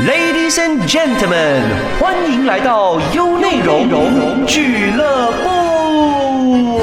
[0.00, 1.62] Ladies and gentlemen，
[2.00, 6.80] 欢迎来到优内容俱乐部。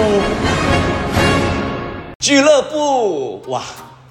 [2.20, 3.62] 俱乐部哇！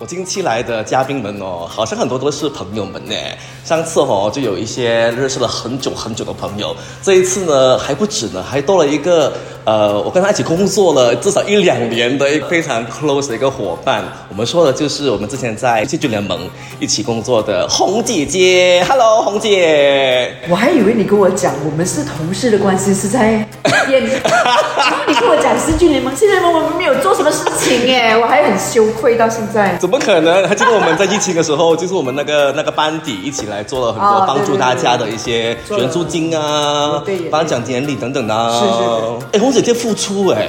[0.00, 3.14] 我近期来的嘉宾们哦，好像很多都是朋友们呢。
[3.62, 9.30] 上次哦，就有一些认识了很久很久的朋友，这一次呢还不止呢，还多了一个
[9.66, 14.02] 呃，我跟他一起工作了至少一两年的一个非常 close 的一个伙伴。
[14.30, 16.48] 我们说的就是我们之前在戏剧联盟
[16.80, 18.82] 一起工作的红姐姐。
[18.88, 20.34] Hello，红姐。
[20.48, 23.46] 我还以为你跟我讲我们是同事的关系是在
[23.90, 24.02] 演，
[25.06, 29.76] 你跟我讲戏剧联盟，戏剧联盟我们没有做什么事情耶，我还很羞愧到现在。
[29.90, 30.46] 怎么可能？
[30.46, 38.52] 还记得我们在疫情的时候，就是我们那个那个班底一起来做了很多哦帮助大家的一些援助金啊颁奖典礼等等的啊。
[38.52, 40.48] 是是是哎，红姐姐付出哎。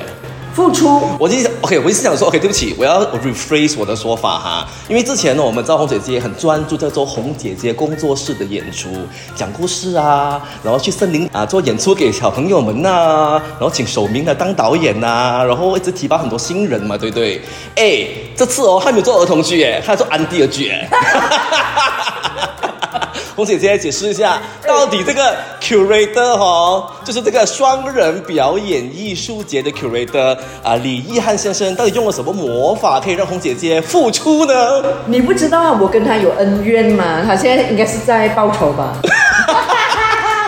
[0.53, 8.89] 付出我就想，OK，我一直想说，OK，对不起，我要 rephrase 我的说法哈，因为之前呢，我们知道红姐姐很专注在做红姐姐工作室的演出，
[9.35, 17.41] 讲故事啊，然后去森林啊做演出给小朋友们呐、然后请守明来当导演呐、然后一直提拔很多新人嘛，对不对？
[17.75, 20.89] 哎，这次哦，还没有做儿童剧哎，还要做安迪的剧哎。
[23.35, 34.53] 红姐姐解释一下，到底这个 curator 哦，就是这个双人表演艺术节的 curator 啊，李易汉先生到底用了什么魔法，可以让红姐姐复出呢？
[35.05, 37.21] 你不知道我跟他有恩怨吗？
[37.25, 38.97] 他现在应该是在报仇吧？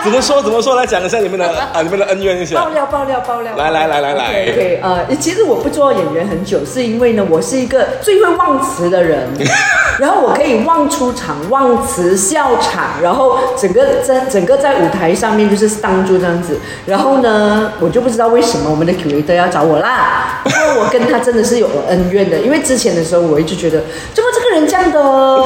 [0.04, 0.42] 怎么说？
[0.42, 0.74] 怎么说？
[0.76, 2.54] 来讲一下你们的 啊，你们的恩怨一下。
[2.56, 3.56] 爆料爆料爆料！
[3.56, 9.26] 来来来来来 OK，, OK，呃，其实我不做演员很久，是因为呢，我是一个最会忘词的人，
[9.98, 16.58] 然后我可以忘出场、忘词、笑场，然后整个在整个在舞台上面就是当住这样子。
[16.84, 23.78] 然后呢，我就不知道为什么我们的 curator 要找我啦，因为我跟他真的是有恩怨的，因为之前的时候我一直觉得，
[24.12, 25.44] 怎么这个人这样的？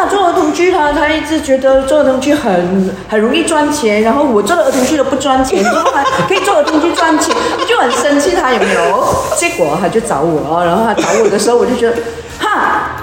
[0.00, 7.36] 他做儿童剧他他一直觉得做儿童剧很很容易赚钱，然后我做的儿童剧都不赚钱，怎么还可以做儿童剧赚钱？
[7.58, 9.14] 我就很生气他有没有？
[9.36, 11.96] 结果他就找我，然后他找我的时候，我就觉得
[12.38, 12.96] 哈。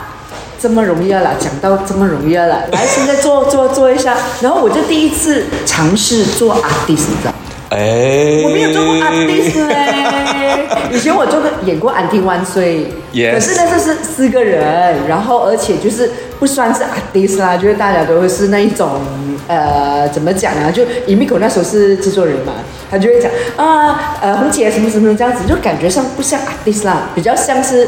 [0.59, 7.31] 这么容易了啦，讲到这么容易了啦，来现在做做做一下，然后我就第一次尝试做 artist，你知道？
[7.69, 12.91] 哎，我没有做过 artist 嘞，以前我做过演过《安亭万岁》
[13.31, 16.09] 可是呢这是四个人，然后而且就是
[16.39, 19.01] 不算是阿迪斯啦，就是大家都会是那一种
[19.47, 20.71] 呃怎么讲啊？
[20.71, 22.53] 就尹密口那时候是制作人嘛，
[22.91, 27.87] 他就会讲啊呃红姐什么什么这样子，就感觉上不像阿迪斯啦，比较像是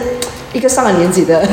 [0.54, 1.42] 一个上了年纪的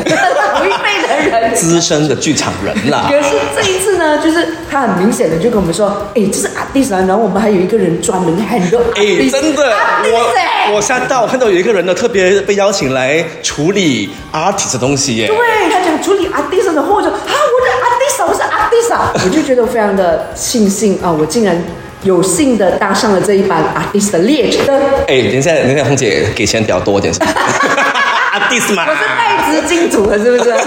[1.55, 3.17] 资深的剧场人啦可。
[3.23, 9.73] 是这一次呢，就是他很明显的就跟我们说，哎，这是 artist 啊，然后我们还有一个人专门 handle 哎，artist，真的
[10.13, 15.27] 我我吓到，我看到有一个人呢，特别被邀请来处理 artist 的东西耶。
[15.27, 15.37] 对
[15.71, 21.57] 他讲处理 artist 的货，我就啊，我的 artist 啊，我是 artist 啊，我就觉得非常的庆幸啊，我竟然
[22.03, 24.79] 有幸的搭上了这一班 artist 的列车。
[25.09, 27.13] 哎，等一下，等一下，红姐给钱比较多一点
[28.39, 28.95] ？artist 嘛我。
[28.95, 30.53] 是带资进组的，是不是？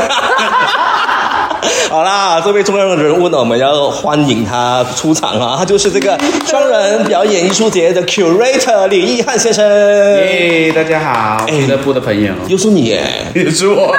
[1.90, 5.56] 好啦，这位重要的人物呢，我们要欢迎他出场啊！
[5.58, 9.68] 他就是这个双人表演艺术节的 curator 李义汉先生。
[9.68, 13.04] 耶，大家好，俱乐部的朋友，又是你耶！
[13.34, 13.94] 又是我。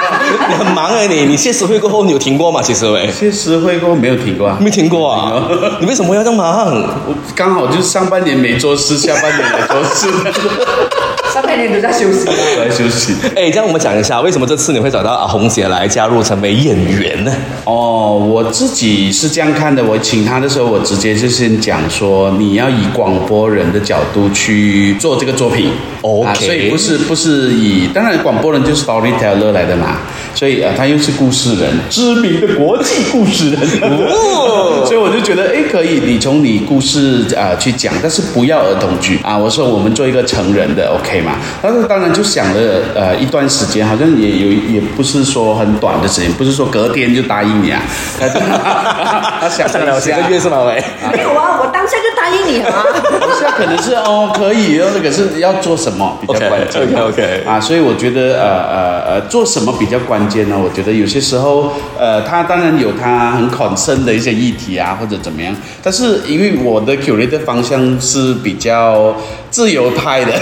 [0.49, 2.61] 你很忙哎，你你谢师会过后，你有停过吗？
[2.63, 4.57] 其实喂，谢师会过后没有停过啊？
[4.59, 5.43] 没停过啊！
[5.79, 6.73] 你为什么要这么忙？
[7.07, 10.07] 我刚好就是上半年没做事，下半年来做事，
[11.33, 12.25] 上半年都在休息。
[12.25, 13.13] 都在休息。
[13.35, 17.31] 哎，这样我们讲一下，为什么这次你会找到阿红姐来加入成为演员呢？
[17.65, 19.83] 哦，我自己是这样看的。
[19.83, 25.71] 我请他的时候，我直接就先讲说，你要以广播人的角度去做这个作品。
[26.01, 29.99] OK 啊，所以不是不是以，当然广播人就是 storyteller 来的嘛，
[30.33, 33.59] 所以啊，他又是故事人，知名的国际故事人。
[33.81, 39.37] 哦 所以我就觉得，哎，可以，你从你故事啊、呃去讲，但是不要儿童剧啊。
[39.37, 41.37] 我说我们做一个成人的，OK 嘛？
[41.61, 42.59] 但是当然就想了
[42.95, 47.81] 呃一段时间，好像也有也不是说很短的时间，不是说隔天就答应你啊。
[48.19, 48.27] 他
[49.39, 50.63] 他想上了几个月是吗？
[50.63, 52.71] 喂，没有啊，我当下就答应你啊。
[53.19, 60.55] 不是啊，可能是哦，可以，可是要做什么比较 OK，关键 OK，OK 啊，所以我觉得呃呃呃，做什么比较关键呢？
[60.57, 69.15] 我觉得有些时候呃，他当然有他很 concern 的一些议题啊，或者怎么样，但是因为我的 curate 的方向是比较
[69.51, 70.33] 自由派的，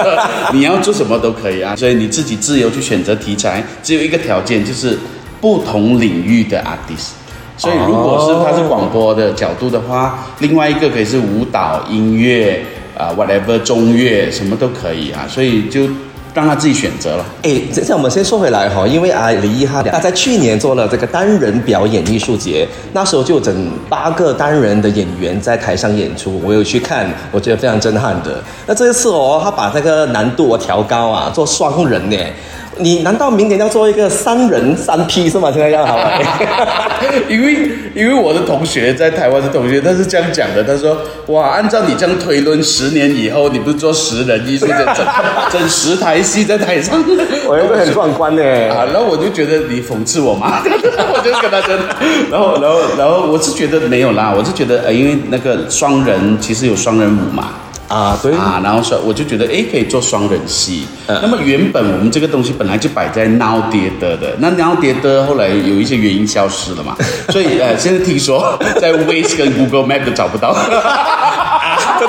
[0.52, 4.98] 你要做什么都可以啊，所以你自己自由去选择题材，只有一个条件就是
[5.40, 7.12] 不同领域的 artist。
[7.56, 12.62] 所以，如果是他是广播的角度的话，另外一个可以是舞蹈、音乐
[12.98, 15.26] 啊、whatever 中乐什么都可以啊。
[15.26, 15.88] 所以就
[16.36, 17.24] 让他自己选择了。
[17.42, 28.44] 哎，这样我们先说回来哈，因为啊，李一哈他在去年做了这个单人表演艺术节，那时候就整八个单人的演员在台上演出，我有去看，我觉得非常震撼的。
[28.66, 32.16] 那这一次哦，他把这个难度我调高啊，做双人呢。
[32.78, 35.50] 你难道明年要做一个三人三 P 是吗？
[35.52, 36.12] 现在要好了。
[37.28, 45.06] 因为因为我的同学在台湾的同学，他是这样讲的，他说：哇，按照你这样推论，十年以后你不是做十人艺术节，整
[45.52, 47.02] 整十台戏在台上，
[47.48, 48.42] 我觉得很壮观呢。
[48.74, 51.78] 啊，然后我就觉得你讽刺我嘛， 我就跟他争，
[52.30, 57.48] 然后然后然后我是觉得没有啦，我是觉得呃，因为那个双人其实有双人舞嘛。
[57.88, 60.86] 啊，对啊，然后说我就觉得哎，可以做双人戏。
[61.06, 66.96] 那么原本我们这个东西本来就摆在 Now Theater 的，那 Now Theater 后来有一些原因消失了嘛，
[67.30, 70.52] 所以呃，现在听说在 Waze 跟 Google Map 都找不到。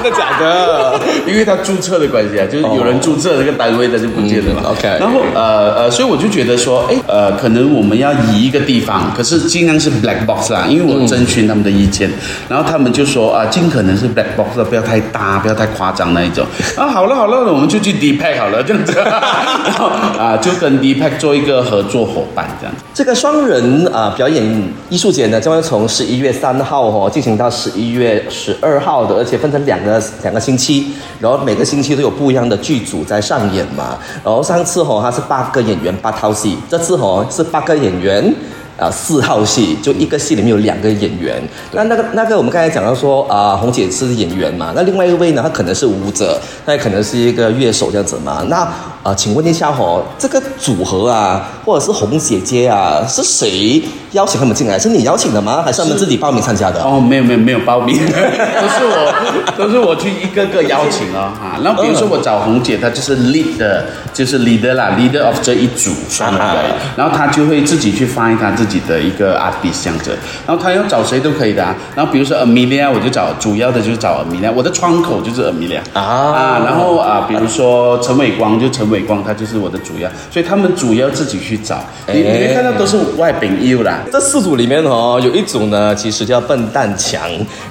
[0.01, 0.99] 真的假的？
[1.27, 4.61] 因为他注册的关系啊，就是有人注册这个单位，他就不见了嘛。
[4.65, 12.09] 嗯 OK 然后呃呃，所以我就觉得说，哎呃，可能我们要移一个地方，可是尽量是 black box 啦，因为我征询他们的意见，
[12.49, 16.45] 然后他们就说啊，尽可能是 black box，不要太大，不要太夸张那一种。
[16.75, 18.94] 啊，好了好了，我们就去 D Pack 好了，这样子。
[18.94, 22.73] 然后啊，就跟 D Pack 做一个合作伙伴这样。
[22.94, 24.44] 这个双人啊、表演
[24.89, 33.98] 艺术节呢，将会从十一月三号哦进行到十一月十二号的，而且分成两个两个星期，然后每个星期都有不一样的剧组在上演嘛。
[34.24, 38.34] 然后上次吼他是八个演员八套戏，这次吼是八个演员。
[38.77, 41.41] 啊，四号戏就一个戏里面有两个演员，
[41.71, 48.44] 那那个那个我们刚才讲到说啊，红姐是演员嘛，那另外一位呢，他可能是舞者，那也可能是一个乐手这样子嘛。
[48.47, 48.57] 那
[49.03, 53.81] 啊，请问一下哦，这个组合啊，或者是红姐姐啊，是谁
[54.12, 54.77] 邀请他们进来？
[54.77, 55.63] 是你邀请的吗？
[55.63, 56.83] 还是他们自己报名参加的？
[56.83, 61.57] 哦，没有没有没有报名， 都是我都是我去一个个邀请哦哈。
[61.63, 71.75] 然后比如说我找红姐，她就是 lead 的，就是 leader 啦，leader of 这一组双人表演，然后她就会自己去 find 她自己的一个 artist 这样子，然后他要找谁都可以的啊。
[71.96, 76.02] 然后比如说 Amelia，我就找主要的就是找 Amelia，我的窗口就是 Amelia 啊。
[76.02, 81.80] 啊，然后啊，比如说陈伟光就陈伟光，他就是我的主要，所以他们主要自己去找，
[82.12, 84.00] 你你会看到都是外宾 U 啦。
[84.12, 87.22] 这四组里面哦，有一组呢，其实叫笨蛋强，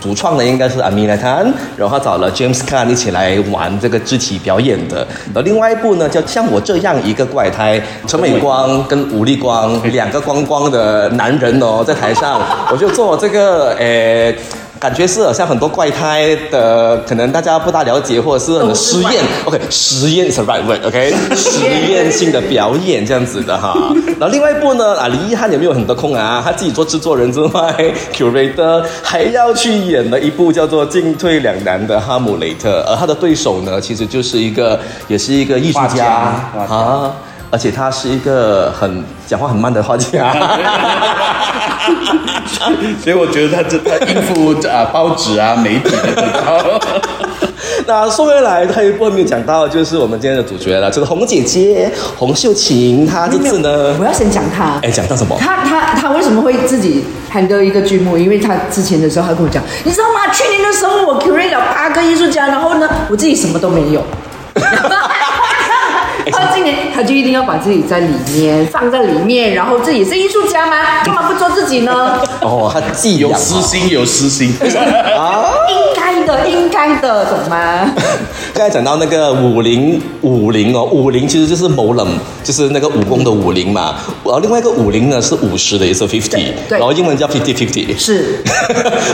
[0.01, 5.07] 主创的应该是 Amelia Tan，，然后他找了 James Caan 一起来玩这个肢体表演的。
[5.27, 12.41] 然后另外一部呢，叫像我这样一个怪胎，陈伟光跟吴立光两个光光的男人哦，在台上，
[12.73, 14.37] 我就做这个诶。
[14.79, 19.25] 感觉是好像很多怪胎的，可能大家不大了解，或者是很实验。
[19.47, 21.61] OK，实验 right word，OK， 实
[21.91, 23.75] 验性的表演这样子的哈。
[24.21, 26.43] 然后另外一部呢，啊，李一翰有没有很多空啊？
[26.45, 27.75] 他自己做制作人之外，
[28.13, 34.79] curator 还要去演了一部叫做《进退两难》的《哈姆雷特》，而他的对手呢，其实就是一个，
[35.09, 37.11] 也是一个艺术家啊。
[37.49, 40.33] 而且他是一个很讲话很慢的画家，
[43.03, 46.81] 所以我觉得他这他应付啊报纸啊媒体的很高。
[47.89, 54.79] 那说回来，还有一部分没有讲到，就是我们今天的主角了，就是红姐姐洪秀琴，她这次呢我，要先讲她。
[54.83, 55.37] 哎，讲到什么？
[55.39, 58.17] 她她她为什么会自己 handle 一个剧目？
[58.17, 60.33] 因为她之前的时候，她跟我讲，你知道吗？
[60.33, 64.03] 去年的时候我 curate 了八个艺术家，然后呢，我自己什么都没有。
[66.33, 71.05] 他今年他就一定要把自己在里面放在里面，然后自己是艺术家吗？
[71.05, 72.21] 干嘛不做自己呢？
[72.43, 74.53] 哦，他既有私心，有私心。
[74.61, 77.93] 应该的，应该的，懂吗？
[78.55, 83.95] 刚才讲到那个武林，武林哦，武林其实就是某冷，就是那个武功的武林嘛。
[84.25, 87.97] 然后另外一个武林呢是五十的，也是 fifty，然后英文叫 fifty fifty。
[87.99, 88.43] 是。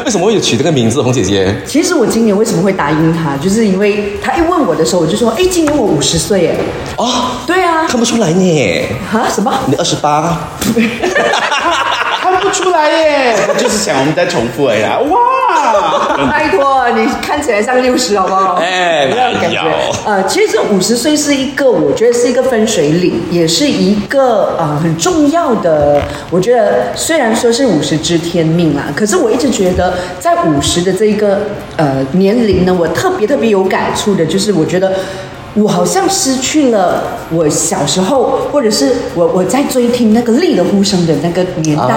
[0.05, 1.55] 为什么会有取这个名字，红姐姐？
[1.67, 6.57] 其实我今年为什么会答应他，就是因为他一问我的时候，我就说，哎，今年我五十岁耶。
[7.03, 7.87] 哦，对啊。
[7.89, 9.27] 看不出来呢，啊？
[9.29, 9.53] 什么？
[9.67, 10.39] 你二十八。
[12.23, 14.99] 看不出来耶，我就是想我们再重复而已啦。
[14.99, 18.55] 哇， 拜托，你看起来像六十好不好？
[18.63, 19.61] 哎没有感觉。
[20.07, 26.01] 呃，其实五十岁是一个，我觉得是一个分水岭，也是一个呃很重要的。
[26.31, 31.41] 我觉得虽然说是五十知天命啦，可是我一直觉得在五十的这一个
[31.77, 34.93] 呃年龄呢，我特别特别有感触的，就是我觉得。
[35.55, 41.95] 我好像失去了我小时候，或者是我我在追听那个力的呼声的那个年代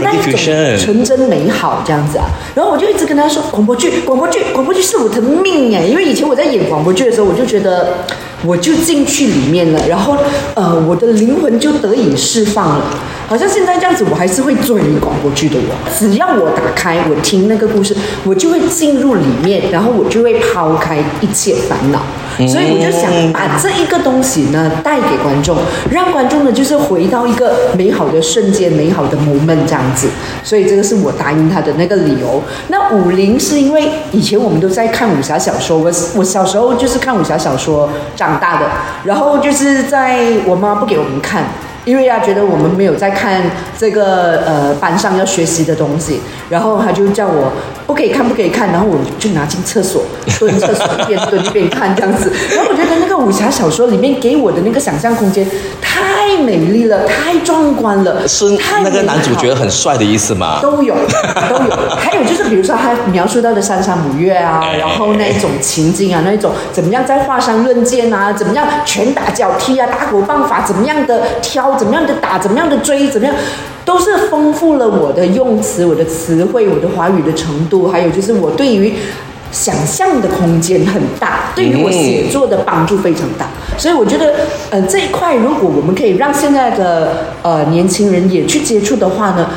[0.00, 2.24] 那一种纯真美好这样子啊。
[2.54, 5.84] 然后我就一直跟他说，广播剧，广播剧，广播剧是我的命哎！
[5.84, 7.98] 因为以前我在演广播剧的时候，我就觉得
[8.44, 10.16] 我就进去里面了，然后
[10.54, 12.84] 呃，我的灵魂就得以释放了。
[13.26, 15.90] 好像现在这样子，我还是会追广播剧的我。
[15.98, 22.02] 只要我打开，我听那个故事，我就会进入里面，然后我就会抛开一切烦恼。
[22.48, 25.56] 所以我就想把这一个东西呢带给观众，
[25.90, 30.08] 让观众呢就是回到一个美好的瞬间、美好的 moment 这样子。
[30.42, 32.42] 所以这个是我答应他的那个理由。
[32.68, 38.66] 那武林是因为以前我们都在看武侠小说，我我小时候就是看武侠小说长大的，
[39.04, 41.44] 然后就是在我妈不给我们看。
[41.84, 43.42] 因为他觉得我们没有在看
[43.78, 47.52] 这个呃班上要学习的东西，然后他就叫我
[47.86, 50.02] 不可以看，不可以看，然后我就拿进厕所
[50.38, 52.32] 蹲厕所一边蹲一边看这样子。
[52.54, 55.46] 然后我觉得那个武侠小说里面给我的那个想象空间
[55.80, 60.58] 太美丽了，太壮观了，是太那个男主角很帅的意思吗？
[60.62, 61.76] 都有，都有。
[61.96, 73.34] 还有就是，比如说他描述到的三山五岳啊，哎然后那一种情境啊，那一种怎么样在华山论剑啊，怎么样拳打脚踢啊，打狗棒法怎么样的挑，怎么样的打，怎么样的追，怎么样，
[73.84, 78.94] 都是丰富了我的用词、我的词汇、我的华语的程度，还有就是我对于。
[79.52, 83.46] 想象的空间很大，对于我写作的帮助非常大，
[83.78, 84.34] 所以我觉得，
[84.70, 89.50] 呃，这一块如果我们可以让现在的呃年轻人也去接触的话呢，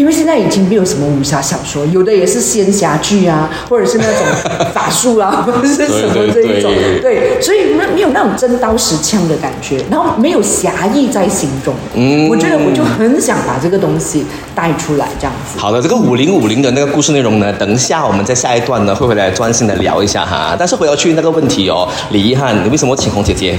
[0.00, 15.58] 因为现在已经没有什么武侠小说，有的也是仙侠剧啊，或者是那种法术啊， 或者是什么这一种，对所以没没有那种真刀实枪的感觉，然后没有侠义在心中，嗯我觉得我就很想把这个东西带出来，这样子。
[15.58, 20.56] 好的，这个五零五零的那个故事内容呢，等一下我们在下一段呢会回来专心的聊一下哈。
[20.58, 23.58] 但是回到去那个问题哦，李一汉，你为什么请红姐姐？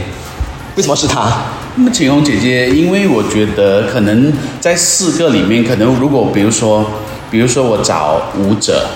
[0.76, 1.30] 为什么是她？
[1.76, 6.86] 那么晴红姐姐，因为我觉得可能在四个里面，可能如果比如说，
[7.32, 8.88] 比如说我找舞者，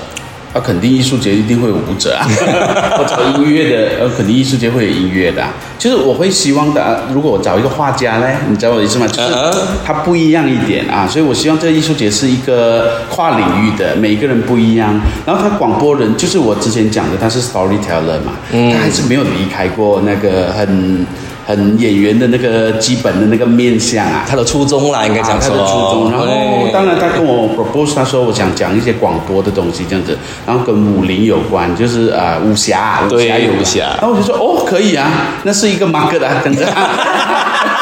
[0.54, 2.28] 啊，肯定艺术节一定会有舞者啊。
[3.00, 5.54] 我找音乐的，呃，肯定艺术节会有音乐的、啊。
[5.80, 9.08] 就是我会希望的，啊如果我找一个画家呢，你知道我的意思吗？
[9.08, 15.00] 就是嗯嗯它不一样一点啊，所以我希望这个艺术节是一个跨领域的，每一个人不一样。
[15.26, 21.06] 然后他广播人，就是我之前讲的，他是 storyteller 嘛，他还是没有离开过那个很。
[21.46, 25.50] 很演员的那个基本的那个面相啊，他的初衷啦，应该讲啊他。
[25.50, 26.12] 的初衷。
[26.12, 36.66] 然后对当然他跟我 propose，他说我想讲一些广播的东西这样子，然后跟武林有关，就是啊、武侠，武侠有武侠然后我就说哦可以啊，那是一个 market 啊，等着。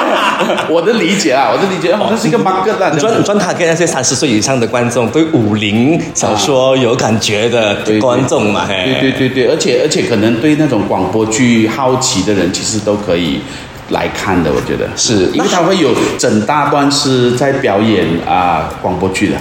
[0.70, 13.42] 我的理解啊，我的理解，好像是一个这样子专专他给那些三十岁以上的观众对武林小说有感觉的观众嘛，对对对对，而且而且可能对那种广播剧好奇的人，其实都可以
[13.90, 14.90] 来看的，我觉得。
[14.96, 15.30] 是。
[15.34, 19.36] 因为他会有整大段是在表演啊、广播剧的。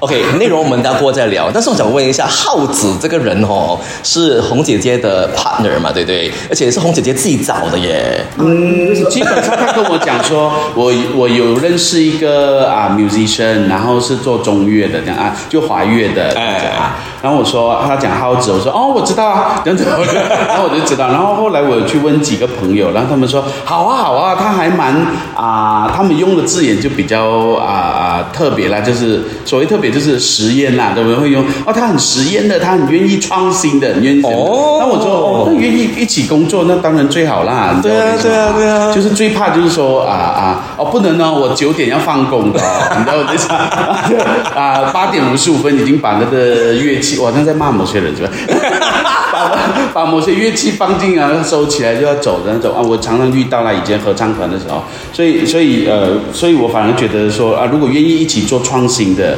[0.00, 1.50] OK，内容我们等下过再聊。
[1.52, 6.32] 但是我想问一下，浩子这个人哦，是红姐姐的 partner 嘛，对不对？
[6.48, 8.24] 而且是红姐姐自己找的耶。
[8.38, 16.96] 嗯，基本上他跟我讲说，我 我有认识一个啊 musician，然后是做中乐的这样啊，就华乐的这样子啊。
[17.22, 19.84] 然后我说他讲浩子，我说哦我知道啊，这样子，
[20.48, 21.08] 然后我就知道。
[21.08, 24.94] 然后后来我有去问几个朋友，然后他们说好啊好啊，他还蛮
[25.36, 27.28] 啊，他们用的字眼就比较
[27.60, 31.18] 啊啊特别啦，就是所谓特别就是实验啦，对不对？
[31.20, 34.22] 会用哦，他很实验的，他很愿意创新的，很愿意。
[34.22, 37.78] 哦那我说哦，那愿意一起工作，那当然最好啦。
[37.82, 43.58] 对啊对啊对啊就是最怕就是说啊啊哦不能呢，我九点要放工的、哦，你知道我的意思吗？
[44.54, 48.30] 啊八点五十五分已经把那个乐器，我好像在骂某些人是吧？
[49.32, 49.60] 把
[49.92, 54.82] 把某些乐器放进啊收起来就要走的那种啊，我常常遇到了以前合唱团的时候，
[55.12, 59.36] 所以所以呃，所以我反而觉得说啊，如果愿意一起做创新的。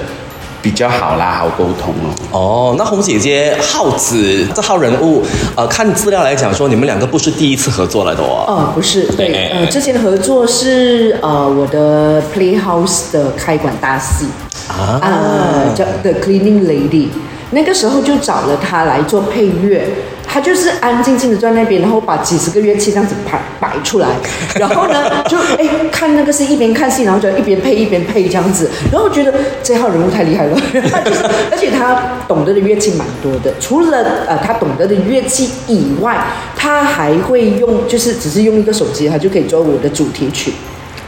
[0.62, 2.14] 比较好啦，好沟通哦。
[2.30, 5.22] 哦，那红姐姐浩子这号人物，
[5.56, 8.44] 呃，看资料来讲说，你们两个不是第一次合作了的哦。
[8.46, 14.26] 哦，不是，哎对，呃，之前合作是呃我的 Playhouse 的开馆大戏。
[14.68, 15.00] 啊。
[15.02, 17.08] 呃叫 The Cleaning Lady，
[17.50, 19.88] 那个时候就找了她来做配乐，
[20.32, 24.08] 他就是安静静的在那边，然后把几十个乐器这样子摆摆出来，
[24.54, 30.56] 然后呢 就哎看那个是一边看戏，然后就一边配一边配这样子，然后我觉得这号人物太厉害了，
[30.90, 36.18] 他就是而且他懂得的乐器蛮多的，除了呃他懂得的乐器以外，
[36.56, 40.54] 他还会用就是只是用一个手机，他就可以做我的主题曲。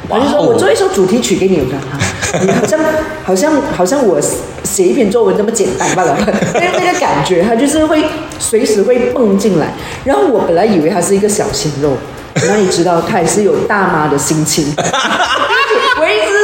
[0.08, 1.98] 他就说：“哇哦我做一首主题曲给你。”我看：“哈，
[2.44, 2.80] 你好像
[3.24, 4.20] 好像好像我
[4.62, 6.16] 写一篇作文那么简单罢了。
[6.54, 8.04] 那那个感觉，他就是会
[8.38, 9.72] 随时会蹦进来。
[10.04, 11.96] 然后我本来以为他是一个小鲜肉，
[12.46, 14.64] 哪里知道他也是有大妈的心情。
[15.96, 16.43] 我意思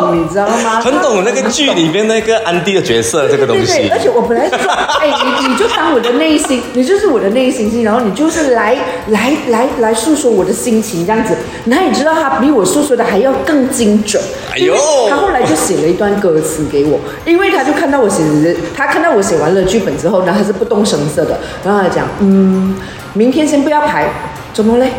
[0.00, 0.80] 懂，你知道吗？
[0.82, 8.76] 很懂那个剧里面那个安迪的角色这个东西对对对，而且我本来是说，哎，你你就当我的内心，你就是我的内心戏，然后你就是来
[9.08, 11.36] 来来来诉说我的心情这样子。
[11.64, 14.22] 哪里知道他比我诉说的还要更精准？
[14.52, 14.74] 哎呦
[15.08, 22.76] 他后来就写了一段歌词给我，因为他就看到我写的，他看到我写完了剧本之后呢，他是不动声色的，然后他讲，嗯，
[23.14, 24.08] 明天先不要排，
[24.52, 24.90] 怎么嘞？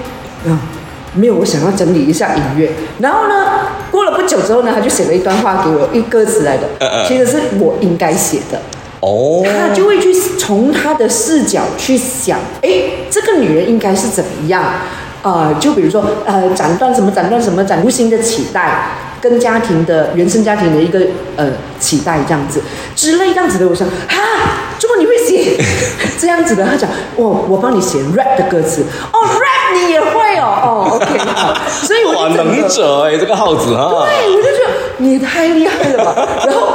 [0.45, 0.57] 嗯。
[1.15, 2.71] 没有，我想要整理一下音乐。
[2.99, 3.45] 然后呢，
[3.89, 6.63] 过了不久之后呢，他就写了一段话给我，一歌词来的
[7.07, 8.59] 其实是我应该写的。
[9.01, 12.69] 哦，他就会去从他的视角去想，哎，
[13.09, 14.63] 这个女人应该是怎么样？
[15.21, 18.89] 呃，就比如说，呃，斩断什么，斩断什么，斩无形的期待，
[19.27, 20.99] 跟家庭的原生家庭的一个
[21.35, 21.47] 呃
[21.79, 22.61] 期待这样子
[22.95, 23.67] 之类这样子的。
[23.67, 24.21] 我想，哈，
[24.77, 25.57] 怎么你会写
[26.21, 26.63] 这样子的？
[26.63, 34.05] 他讲，我我帮你写 rap 的歌词，哦，rap 你也会哦，哦，OK，好，所以我能者哎，这个耗子哈。
[34.05, 36.15] 对，我就觉得你太厉害了吧。
[36.45, 36.67] 然后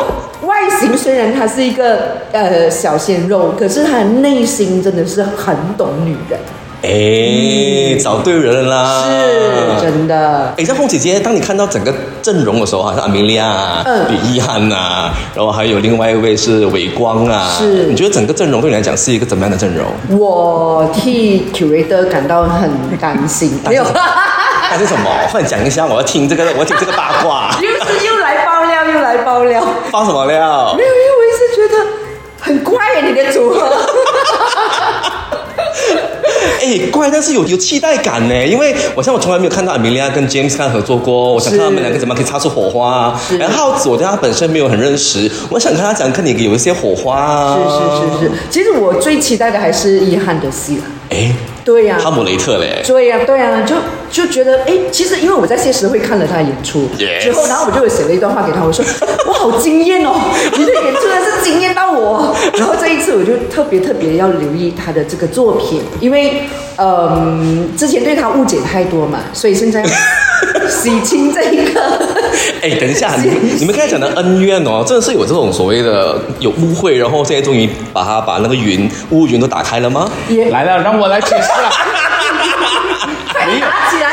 [0.42, 6.40] 外形虽然他是一个呃小鲜肉，可是他的内心真的是很懂女人，
[6.82, 9.04] 哎，找对人了啦。
[9.04, 10.54] 是真的。
[10.56, 19.86] 哎，像凤姐姐，当你看到整个阵容的时候，好像阿米利亚、嗯李易涵呐，然后还有另外一位是伟光啊，是你觉得整个阵容对你来讲是一个怎么样的阵容？
[20.18, 25.10] 我替 curator 感到很担心，没有，那是什么？
[25.30, 27.50] 快点讲一下，我要听这个，我要听这个八卦。
[27.60, 30.82] 又是又来爆料，又来爆料，爆什么料没？
[30.82, 31.86] 有，因为我一直觉得
[32.40, 33.70] 很怪耶，你的组合。
[36.60, 43.22] 哎，怪，但是有有期待感呢，因为我像我从来没有看到阿米莉亚跟 James Caan 合作过，我想看他们两个怎么可以擦出火花啊。
[43.38, 47.56] 然后耗子，我对他本身没有很认识，我想看他讲跟你有一些火花啊。
[47.56, 50.82] 是是是是，其实我最期待的还是遗憾的戏了。
[51.10, 51.34] 哎，
[51.70, 52.82] 对呀、哈姆雷特嘞。
[52.84, 53.76] 对呀、对呀、就
[54.10, 56.88] 就觉得，哎，其实因为我在谢实会看了他的演出
[57.20, 58.84] 之后，然后我就有写了一段话给他，我说，
[59.28, 60.20] 我好惊艳哦，
[60.58, 62.34] 你的演出真是惊艳到我。
[62.54, 66.42] 然后这一次我就特别特别要留意他的这个作品，因为，
[66.76, 69.84] 嗯，之前对他误解太多嘛，所以现在
[70.68, 71.80] 洗清这一个。
[72.62, 80.08] 哎，等一下， 你你们刚才讲的恩怨哦，真的是有这种所谓的有误会，然后现在终于把它把那个云乌云都打开了吗？
[80.28, 81.70] 也来了，让我来解释 了。
[83.46, 83.66] 没有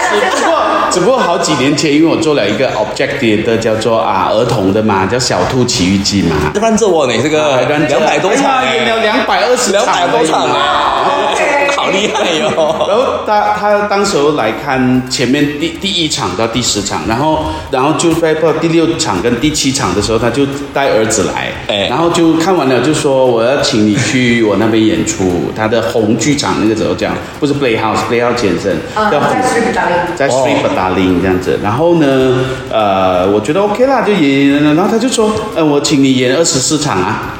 [0.10, 6.36] 只不过只不过好几年前，因为我做了一个 objective 的叫做啊儿童的嘛，叫《小兔奇遇记》嘛。
[6.60, 11.57] 让着我呢，这个两百多场哎呀演了两百二十两百多场哎。
[11.88, 12.86] 哎，好厉害哟！
[12.88, 31.16] 然后他他当时候来看前面第第一场到第十场，然后然后就在到第六场跟第七场的时候，他就带儿子来，哎然后就看完了就说我要请你去 我那边演出，他的红剧场那个时候讲不是 Playhouse，Playhouse 前身呃，叫在 Street Darling 在哦 Street b a d a l i n
[31.16, 37.34] g 这样子，然后呢，呃，我觉得 OK 啦，就演，然后他就说，呃，我请你演二十四场啊。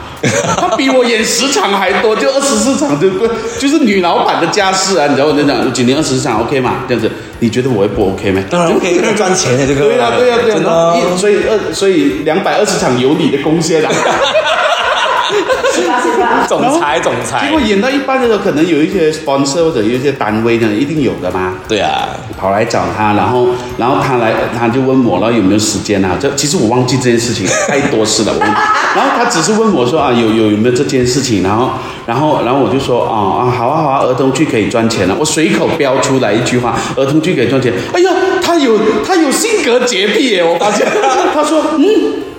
[0.58, 3.10] 他 比我演十场还多，就二十四场，就
[3.60, 6.84] 就是女老板的家事啊，你知道我在讲，我今年二十四场 OK 嘛？
[6.88, 8.42] 这样子，你觉得我会不 OK 吗？
[8.50, 11.18] 当然 OK，在赚钱的这个，对啊、对啊、对呀、真的然后啊。
[11.18, 13.92] 所以二所以两百二十场有你的贡献啊。
[16.48, 21.56] 总裁，总裁结果，演到一半的时候，可能有一些 sponsor 或者有一些单位呢，一定有的嘛。
[21.68, 26.18] 对啊，跑来找他，然后然后他来，他就问我，然后有没有时间啊？
[26.20, 28.34] 这其实我忘记这件事情，太多事了。
[28.34, 28.48] 我问
[28.96, 31.44] 然后他只是问我说啊，有有有没有这件事情？
[31.44, 31.72] 然后
[32.06, 35.16] 然后然后我就说啊啊，好啊好啊，儿童剧可以赚钱了。
[35.20, 37.74] 我随口标出来一句话，儿童剧可以赚钱。
[37.94, 38.10] 哎呀，
[38.42, 40.88] 他有他有性格洁癖耶，我发现。
[41.34, 41.86] 他说嗯，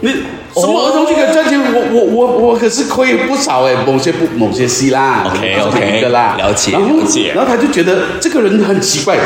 [0.01, 0.15] 你。
[0.61, 1.59] 什么儿童剧可以赚钱？
[1.59, 9.17] 我我我我可是亏不少哎，某些不某些戏啦 OK，OK，这是一个啦，了解了解然后他就觉得这个人很奇怪，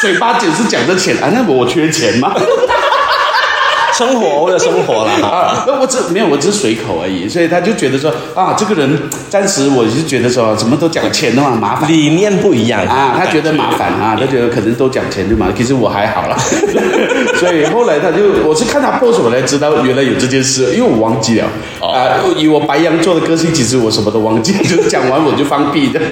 [0.00, 2.34] 嘴巴总是讲着钱啊，那我缺钱吗？
[3.94, 5.12] 生活为了生活啦。
[5.22, 11.88] 啊，那我只没有，我只是随口而已，所以他就觉得说啊，这个人暂时我是觉得说什么都讲钱的嘛，麻烦。
[11.90, 16.36] 理念不一样啊，他觉得麻烦啊，他觉得可能都讲钱就麻烦，其实我还好啦。
[17.42, 21.46] 所以后来他就，我是看他 post 我才知道原来有这件事，因为我忘记了
[21.80, 22.22] 啊。
[22.36, 25.98] 以我白羊座的个性，其实我什么都忘记，就是讲完我就放 屁的。
[25.98, 26.08] 忘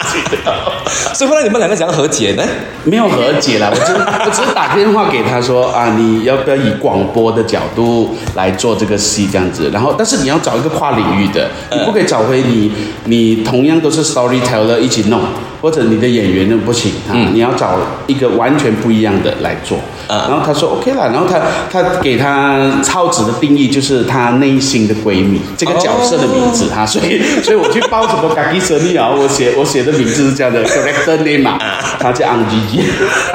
[0.00, 2.42] 记了所以后来你们两个怎样和解呢？
[2.84, 3.92] 没有和解了，我只
[4.24, 9.70] 我只是打电话给他说啊，你要不要以广播的角度来做这个戏这样子？
[9.70, 12.72] 然后，但是你要找一个跨领域的，你不可以找回你
[13.04, 15.20] 你同样都是 storyteller 一起弄，
[15.60, 19.78] 或者你的演员呢不行啊，你要找一个完全不一样的来做。
[20.08, 21.40] 然后他说 OK 了，然后他
[21.70, 31.58] 他给他超子的定义就是他内心的闺蜜这个角色的名字哈，所以所以我去报什么 g a g i 生意啊，我写我写的名字是这样的 character name 啊，
[31.98, 32.82] 他叫 Ang Gigi，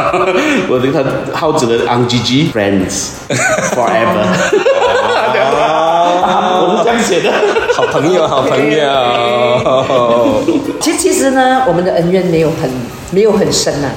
[0.70, 1.04] 我的他
[1.38, 3.10] 耗子的 Ang Gigi friends
[3.74, 4.26] forever，
[6.34, 7.32] 我是这样写的。
[7.76, 10.44] 好朋友，好朋友。
[10.80, 12.70] 其实其实呢，我们的恩怨没有很
[13.12, 13.88] 没有很深呐、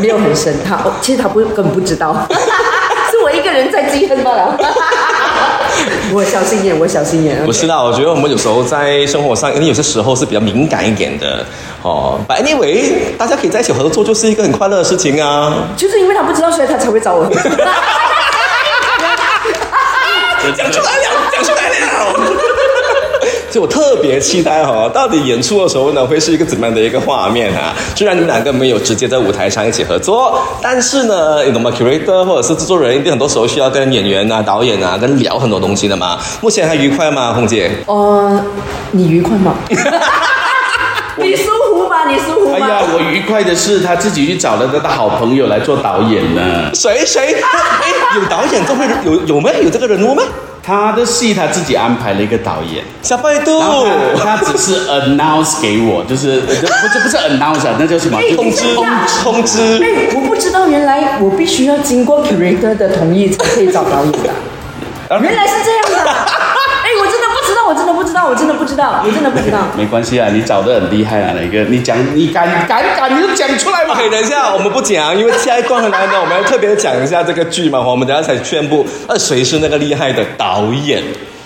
[0.00, 0.54] 没有很深。
[0.64, 2.14] 他哦其实他不根本不知道，
[3.10, 4.56] 是我一个人在记恨罢了。
[6.12, 7.44] 我小心眼，我小心眼。
[7.44, 11.44] 不是啦，我觉得我们有时候在生活上，因为有些时候是比较敏感一点的
[11.82, 12.18] 哦。
[12.26, 15.52] But anyway，大家可以在一起合作，就是一个很快乐的事情啊。
[15.76, 17.26] 就是因为他不知道，所以他才会找我。
[17.26, 17.66] 讲出来
[20.46, 21.05] 了，讲出来了。
[23.56, 27.74] 所以我特别期待哈、到底演出的时候呢，会是一个怎么样的一个画面啊？
[27.94, 36.18] 虽然你们两个没有直接在舞台上一起合作，但是呢，你懂吗？curator 或者是制作人，一定很多时候需要跟演员啊、导演啊，跟聊很多东西的嘛。
[36.42, 37.70] 目前还愉快吗，红姐？
[37.86, 38.44] 呃，
[38.90, 39.54] 你愉快吗？
[41.16, 42.04] 你舒服吗？
[42.10, 42.58] 你舒服吗？
[42.60, 46.70] 哎呀，我愉快的是他自己去找了他的好朋友来做导演呢。
[46.74, 47.32] 谁谁？
[47.40, 50.22] 哎，有导演这会有有没有这个人物吗？
[50.66, 53.60] 他的戏他自己安排了一个导演，小拜杜
[54.18, 56.58] 他他只是 announce 给我，就是不是
[57.04, 58.20] 不是 announce，啊那叫什么？
[58.34, 59.80] 通知通知通知。
[59.80, 64.30] 哎，我不知道，原来我必须要经过 curator 的同意才可以找导演的。
[65.22, 66.10] 原来是这样的。
[66.10, 69.58] 哎，我真的不知道，我真的不知道，我真的不知道，我真的不知道。
[69.76, 71.64] 没关系啊，你找的很厉害啊，哪个？
[71.64, 73.94] 你讲，你敢敢敢，你就讲出来嘛。
[73.94, 81.02] OK， 等一下，我们不讲，因为下一段很难的，我们要特别讲一下这个剧嘛，我们等下才宣布，呃，谁是那个厉害的导演。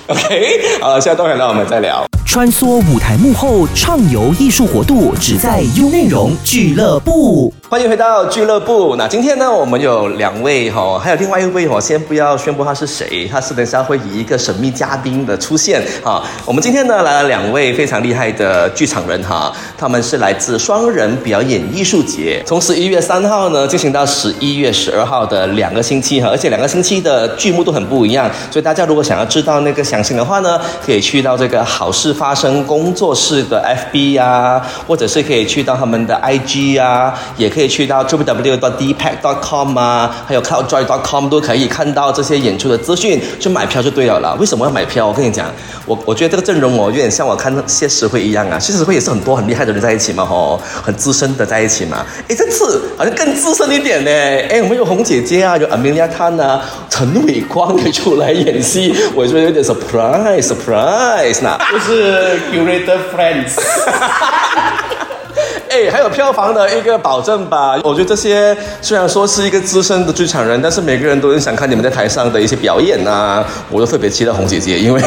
[0.08, 2.04] OK，好，下一段很难，我们再聊。
[2.30, 7.52] 穿梭舞台幕后，畅游艺术国度，只在优内容俱乐部。
[7.68, 8.94] 欢迎回到俱乐部。
[8.94, 44.36] 那今天呢，我们有两位哈、还有另外一位哈、先不要宣布他是谁，他是等下会以一个神秘嘉宾的出现哈、我们今天呢来了两位非常厉害的剧场人哈、他们是来自双人表演艺术节，从十一月三号呢进行到十一月十二号的两个星期哈，而且两个星期的剧目都很不一样，所以大家如果想要知道那个详情的话呢，可以去到这个好事发生工作室的 FB 呀、或者是可以去到他们的 IG 啊，也可以去到 www.dpack.com 啊，还有 cloudjoy.com 都可以看到这些演出的资讯，去买票就对了啦。
[44.38, 45.06] 为什么要买票？
[45.06, 45.46] 我跟你讲，
[45.86, 48.58] 我我觉得这个阵容哦，有点像我看谢实会一样啊。
[48.58, 52.04] 谢实会也是很多很厉害的人在一起嘛，吼，很资深的在一起嘛。
[52.28, 54.10] 诶，这次好像更资深一点呢。
[54.10, 61.58] 诶，我们有红姐姐啊，有 Amelia Tan 啊，陈伟光也出来演戏，我觉得有点 surprise surprise 呐。
[61.72, 62.09] 就是
[62.50, 63.56] curator friends。
[65.88, 67.78] 还有票房的一个保证吧。
[67.84, 75.00] 我觉得这些虽然说是一个资深的剧场人，但是每个人都很想看你们在台上的一些表演呐、我都特别期待红姐姐，因为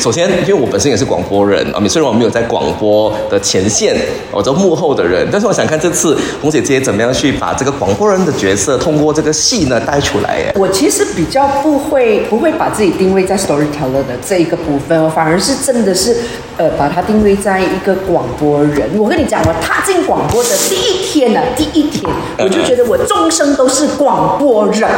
[0.00, 3.96] 首先，因为我本身也是广播人啊，虽然我没有在广播的前线，
[4.32, 10.30] 我在幕后的人，但是我想看这次红姐姐怎么样去把这个广播人的角色通过这个戏呢带出来。
[10.30, 16.16] 哎，我其实比较不会不会把自己定位在 storyteller 的这一个部分哦，反而是真的是
[16.58, 18.88] 呃把它定位在一个广播人。
[18.98, 24.88] 我跟你讲，我踏进广播的第一天呢、第一天 我就觉得我终生都是广播人，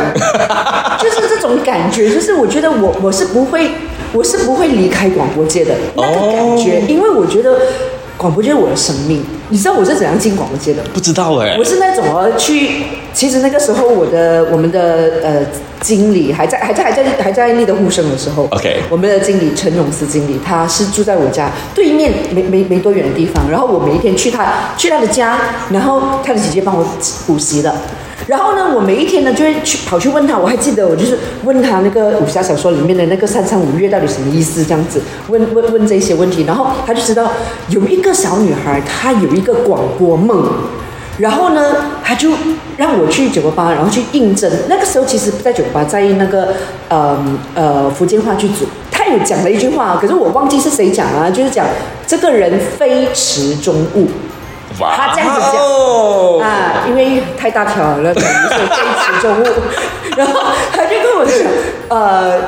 [1.01, 3.71] 就是这种感觉，就是我觉得我我是不会
[4.13, 7.59] 我是不会离开广播界的那个感觉，因为我觉得
[8.19, 9.25] 广播就是我的生命。
[9.49, 10.91] 你知道我是怎样进广播界的吗？
[10.93, 12.83] 不知道哎我，是那种哦，去，
[13.15, 15.47] 其实那个时候我的我们的呃
[15.81, 25.39] 经理还在还在还在还在立德呼声的时候 OK 我们的经理陈永思经理，他是住在我家对面没没没多远的地方，然后我每一天去他去他的家，
[25.71, 26.85] 然后他的姐姐帮我
[27.27, 27.75] 补习的。
[28.29, 37.33] 然后呢，我每一天呢就会去跑去问他，我还记得我就是问他那个武侠小说里面的那个三山五岳到底什么意思，这样子问问问这些问题，然后他就知道
[37.71, 40.45] 有一个小女孩，她有一个广播梦，
[41.17, 42.33] 然后呢，他就
[42.77, 44.53] 让我去酒吧，然后去应征。
[44.69, 46.53] 那个时候其实不在酒吧，在那个
[46.91, 47.19] 呃
[47.55, 51.67] 呃福建话剧组，他有讲了一句话，可是我忘记是谁讲啊，就是讲
[52.07, 54.07] 这个人非池中物。
[54.79, 59.45] 他这样子讲哦啊，因为太大条了，等于是非池重物。
[60.17, 60.41] 然后
[60.73, 61.35] 他就跟我讲，
[61.89, 62.41] 呃，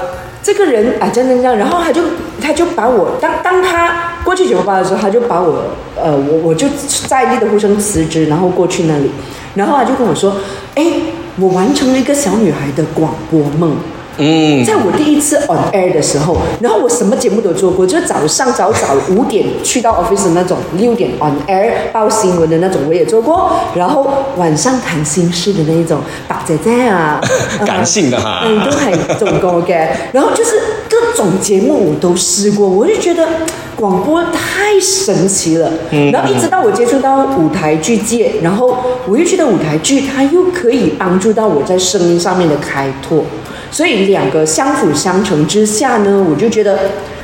[0.43, 2.03] 这个人啊，这样这样这样，然后他就
[2.43, 5.65] 他就把我当当他过去九八八的时候，他就把我
[5.97, 6.67] 呃，我我就
[7.07, 9.11] 在立的呼声辞职，然后过去那里，
[9.55, 10.37] 然后他就跟我说，
[10.75, 10.85] 哎，
[11.39, 13.77] 我完成了一个小女孩的广播梦。
[14.21, 24.07] 嗯，在我第一次 on air 的时候，然后我什么节目都做过，就是早上早早五点去到 office 的那种，六点 on air 报新闻的那种我也做过，然后
[24.37, 27.21] 晚上谈心事的那一种，白姐姐啊，
[27.67, 28.43] 感性的哈。
[28.45, 29.89] 嗯，都係做過嘅。
[30.13, 30.53] 然後就是
[30.89, 33.27] 各種節目我都試過，我就覺得
[33.79, 35.71] 廣播太神奇了。
[36.13, 38.77] 然後一直到我接觸到舞台劇界，然後
[39.09, 43.25] 我又覺得舞台劇它又可以幫助到我在聲音上面的開拓，
[43.71, 46.79] 所以两个相辅相成之下呢，我就觉得。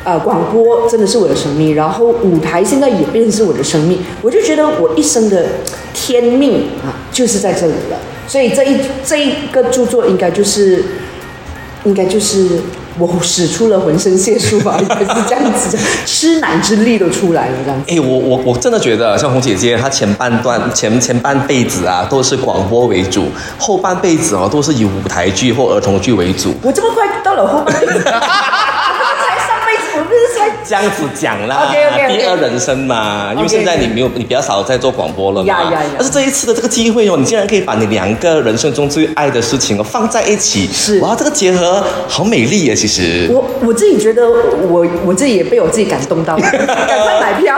[0.06, 5.44] 呃，广播真的是我的生命，然后舞台现在也变成是我的生命，我就觉得我一生的
[5.92, 7.98] 天命啊，就是在这里了。
[8.28, 10.84] 所以这一这一个著作应该就是，
[11.82, 12.60] 应该就是
[12.98, 17.92] 我使出了浑身解数吧， 應該是这样子，吃奶之力都出来了，这样子。
[17.92, 23.26] 哎，我我我真的觉得，像红姐姐，她前半段前前半辈子啊，都是广播为主，
[23.58, 26.54] 后半辈子哦，都是以舞台剧或儿童剧为主。
[26.62, 27.74] 我这么快到了后半
[30.66, 31.68] 不是才這樣子讲啦
[32.08, 35.46] 第二人生嘛，因為 OK，OK 現在你没有你比较少在做广播了嘛。
[35.46, 43.28] 呀呀呀但是这一次的这个机会哦，你竟然可以把你两个人生中最爱的事情哦放在一起，是哇，这个结合好美丽啊，其实。
[43.30, 47.56] 我我自己觉得我我自己也被我自己感动到了， 赶快买票。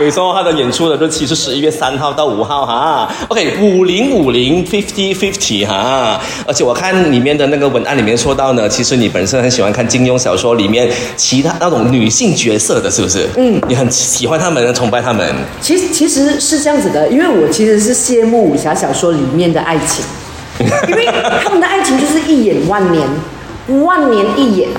[0.00, 3.12] 沒錯，他的演出的日期是十一月三号到五号哈。
[3.28, 6.18] OK，五零五零 fifty fifty 哈。
[6.46, 13.28] 而且我看里面的那个文案里面说到呢，其实你本身很喜欢看金庸小说里面其他那种女性角色的，是不是？
[13.36, 15.34] 嗯，你很喜欢他们，崇拜他们。
[15.60, 20.02] 其实其实是这样子的，因为我其实是羡慕武侠小说里面的爱情，
[20.88, 21.06] 因为
[21.44, 23.06] 他们的爱情就是一眼万年，
[23.84, 24.70] 万年一眼。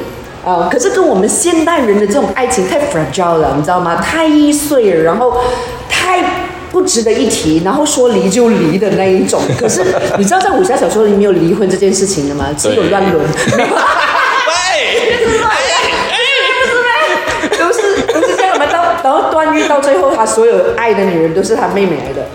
[0.44, 4.02] 呃，可是跟我们现代人的这种爱情太 fragile 了，你知道吗？
[4.02, 5.38] 太易碎了，然后
[5.88, 6.24] 太
[6.72, 9.42] 不值得一提，然后说离就离的那一种。
[9.60, 9.84] 可是
[10.18, 12.48] 你知道在武侠小说里没有离婚这件事情的吗？
[12.58, 13.20] 只有亂倫。
[13.56, 13.70] 沒 有
[14.48, 15.18] 喂，
[17.60, 22.26] 都是都是这样，我們到然后段誉到最后，他所有爱的女人都是他妹妹来的，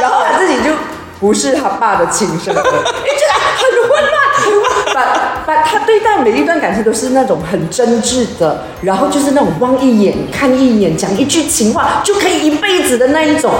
[0.00, 0.70] 然后他自己就
[1.18, 4.27] 不是他爸的亲生的，你觉得很混亂，很混亂。
[4.94, 13.52] 把把他对待每一段感情都是那种很真挚的，然后就是那种望一眼看一眼，讲一句情话就可以一辈子的那一种。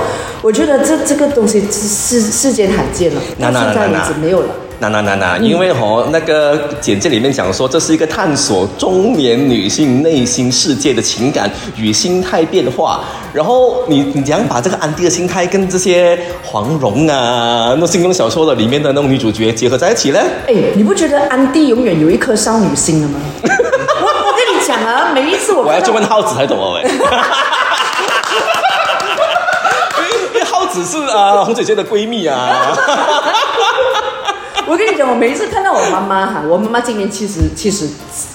[0.43, 4.49] 我觉得这这个东西是世间罕见了，到现在为止没有了。
[4.81, 13.01] 那那那那，因为哦，那个简介里面讲说，这是一个探索中年女性内心世界的情感与心态变化。
[13.33, 20.21] 然后你你怎样把这个安迪的心态跟这些黄蓉啊，那金庸小说的里面的那种女主角结合在一起呢？
[20.47, 23.19] 哎，你不觉得安迪永远有一颗少女心了吗？
[23.43, 26.89] 我我跟你讲啊，每一次我我要去问耗子才懂哦， 喂。
[30.35, 32.55] 因為耗子是啊，红姐姐的闺蜜啊。
[34.69, 37.89] 我跟你讲，我每一次看到我妈妈哈，我妈妈今年七十七十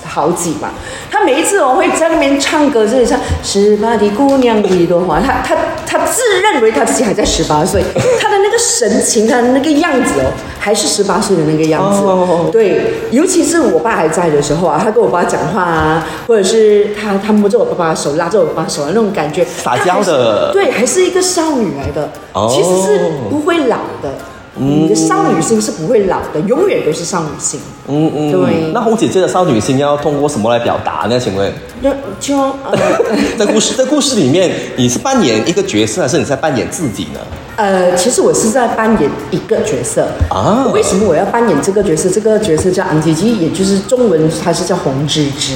[0.03, 0.71] 好几嘛，
[1.11, 7.83] 她每一次我会在那边唱歌，就是唱十八的姑娘一朵花，她她她自认为她自己还在十八岁，
[8.19, 12.01] 她的那个神情，她的那个样子哦，还是十八岁的那个样子。
[12.01, 24.09] 哦对，尤其是我爸还在的时候啊，她跟我爸讲话啊，或者是她她摸着我爸爸的手，拉着我爸爸手啊那种感觉，撒娇的对，还是一个少女来的，哦其实是不会老的。
[24.55, 27.59] 你的少女心是不会老的，永远都是少女心。
[27.87, 31.19] 嗯嗯，对那红姐姐的少女心要通过什么来表达呢？
[31.19, 31.51] 请问？
[31.81, 32.77] 那就呃
[33.37, 37.19] 在故事在故事里面，你是扮演一个角色，还是你在扮演自己呢？
[37.55, 42.09] 呃，其实我是在扮演一个角色啊为什么我要扮演这个角色？
[42.09, 45.55] 这个角色叫安吉吉，也就是中文它是叫红芝芝。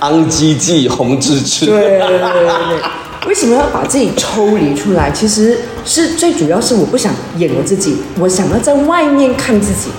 [0.00, 1.66] 昂吉吉，红芝芝。
[1.66, 2.78] 對對對對
[3.22, 3.28] 對。
[3.28, 5.10] 為什么要把自己抽离出来？
[5.12, 9.90] 其实是最主要是我不想演我自己，我想要在外面看自己。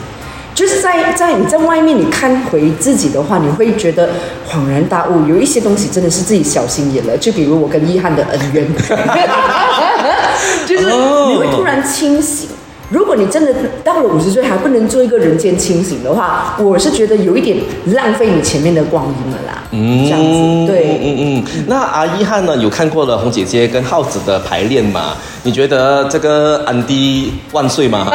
[0.55, 4.07] 就是在在你在外面你看回自己的话，你会觉得
[4.47, 7.17] 恍然大悟，有一些东西真的是自己小心眼了。
[7.17, 8.67] 就比如我跟易翰的恩怨，
[10.67, 12.49] 就是你会突然清醒。
[12.93, 13.51] 如果你真的
[13.83, 19.63] 到了五十岁还不能做一个人间清醒的话，我是觉得有一点浪费你前面的光阴了啦。
[19.71, 20.27] 嗯，这样子
[20.71, 20.99] 对。
[21.01, 21.43] 嗯嗯嗯。
[21.67, 22.55] 那阿一翰呢？
[22.57, 25.15] 有看过了红姐姐跟耗子的排练嘛？
[25.41, 28.05] 你觉得这个安迪萬歲嗎？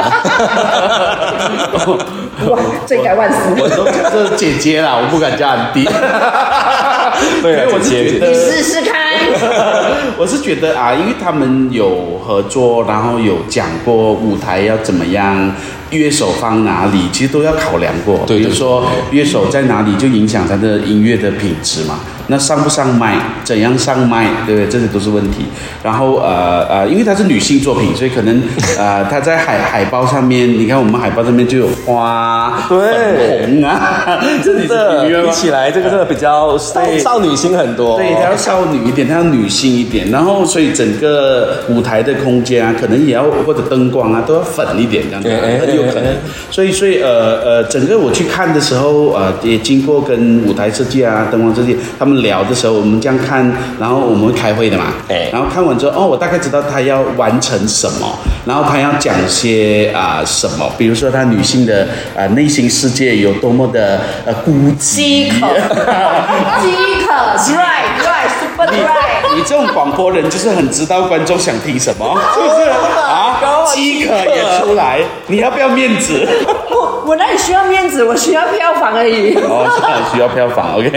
[2.46, 3.38] 哇，罪该万死！
[3.58, 5.84] 我都这姐姐啦，我不敢叫安迪。
[7.42, 8.97] 对啊，我姐姐你得，試試看。
[10.18, 15.52] 我是觉得啊，因为他们有合作，然后有讲过舞台要怎么样，
[15.90, 18.16] 乐手放哪里，其实都要考量過。
[18.26, 22.00] 對對比如说乐手在哪里，就影响他的音乐的品质嘛。
[22.28, 24.68] 那上不上麦，怎样上麦，对不对？
[24.68, 25.46] 这些都是问题。
[25.82, 28.42] 然后呃呃，因为它是女性作品，所以可能
[28.78, 37.96] 呃，它在海海报上面，你看我们海报上面就有花、对粉红啊， 这里比起来，这个真的比较少少女心很多。
[37.98, 46.14] 对，它要少女一点，它要女性一点，然后所以整个舞台的空间啊，可能也要或者灯光啊，都要粉一点这样子，很有可能。
[46.50, 53.50] 所以所以呃呃，整个我去看的时候，呃，也经过跟舞台设计啊、灯光设计他们聊的时候，我们这样看，
[53.80, 64.96] 然后我们会开会的嘛，哎然后看完之后，哦，我大概知道他要完成什么，然后他要讲些啊、什么，比如说他女性的啊、内心世界有多么的呃孤寂。
[64.96, 65.46] 饥渴，
[66.62, 66.70] 饥
[67.06, 67.12] 渴
[67.54, 68.47] ，right right。
[68.66, 73.36] 你你这种广播人就是很知道观众想听什么，是不是啊？
[73.74, 76.26] 饥渴也出来，你要不要面子？
[76.70, 79.34] 我我哪里需要面子，我需要票房而已。
[79.36, 80.90] 哦，是啊，需要票房，OK。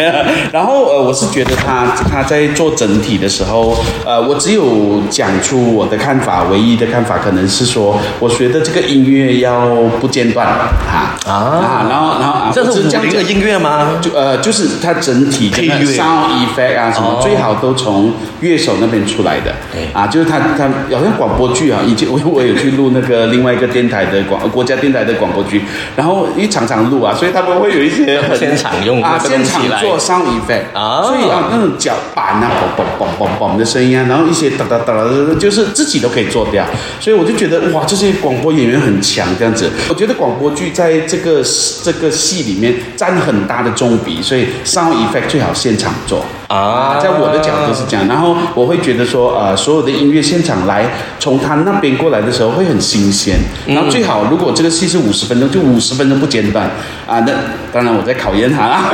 [0.51, 9.67] 然后呃，我是觉得他他在做整体的时候，呃，我只有讲出我的看法，唯一的看法可能是说，我觉得这个音乐要
[9.99, 13.99] 不间断啊啊然后然后啊，这是讲五零的音乐吗？
[14.01, 19.87] 就呃，就是它整体的配乐 sound effect 啊什么，哦最好都从乐手那边出来的哎。
[19.93, 25.61] 啊，就是他他好像广播剧啊，以前 我我有去录那个另外一个电台的广国家电台的广播剧，
[25.95, 36.65] 然后因为常常录啊，所以他们会有一些很现场用啊，现场做 sound effect 啊所以啊那种脚板啊，嘣嘣嘣嘣嘣的声音啊，然后一些哒哒哒哒，就是自己都可以做掉，
[36.99, 39.69] 所以我就觉得哇，这些广播演员很强这样子。
[39.89, 41.41] 我觉得广播剧在这个
[41.83, 46.99] 这个戏里面占很大的重比，所以 sound effect 最好现场做啊。
[47.01, 50.85] 在我的角度是这样，然后我会觉得说，呃，所有的音乐现场来，
[51.19, 53.37] 从他那边过来的时候会很新鲜，
[53.67, 56.65] 然后最好如果这个戏是五十分钟，就五十分钟不间断。
[57.07, 57.19] 啊。
[57.25, 57.33] 那
[57.71, 58.67] 当然我在考验他。
[58.67, 58.91] 啦，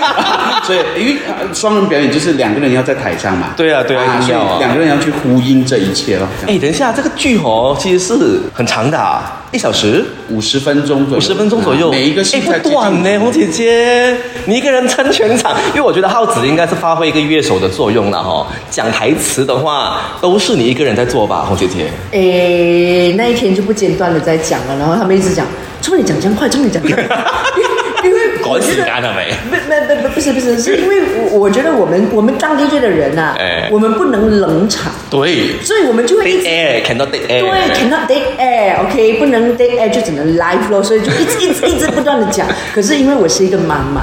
[0.64, 6.26] 所以因为呃双人表演就是两个人要在台上嘛，对啊对啊所以两个人要去呼应这一切咯。
[6.46, 10.04] 哎，等一下，这个剧哦，其实是很长的、啊，一小时。
[10.28, 14.16] 五十分钟左右，五十分钟左右，啊每一个戏哎不短呢，红姐姐，
[14.46, 21.90] 你一个人撑全场，因为我觉得浩子应该是发挥一个乐手的作用了哈、讲台词的话，都是你一个人在做吧，红姐姐。
[22.10, 25.46] 诶，那一天就不间断的在讲了，然后他们一直讲，
[25.80, 27.16] 怎么你讲这样快，怎么你讲这样快？
[27.56, 27.68] 因为
[28.04, 29.34] 因为 我觉得了没？
[29.50, 36.46] 不不不不是不是，是因为我我觉得我们我们当 DJ 的人呐、哎我们不能冷场，对所以我们就会一直
[36.86, 37.40] cannot take air。
[37.40, 42.46] 对，cannot take air，OK，、不能 take air 就只能 live 咯，所以就一直一直一直不断的讲。
[42.72, 44.02] 可是因为我是一个妈妈，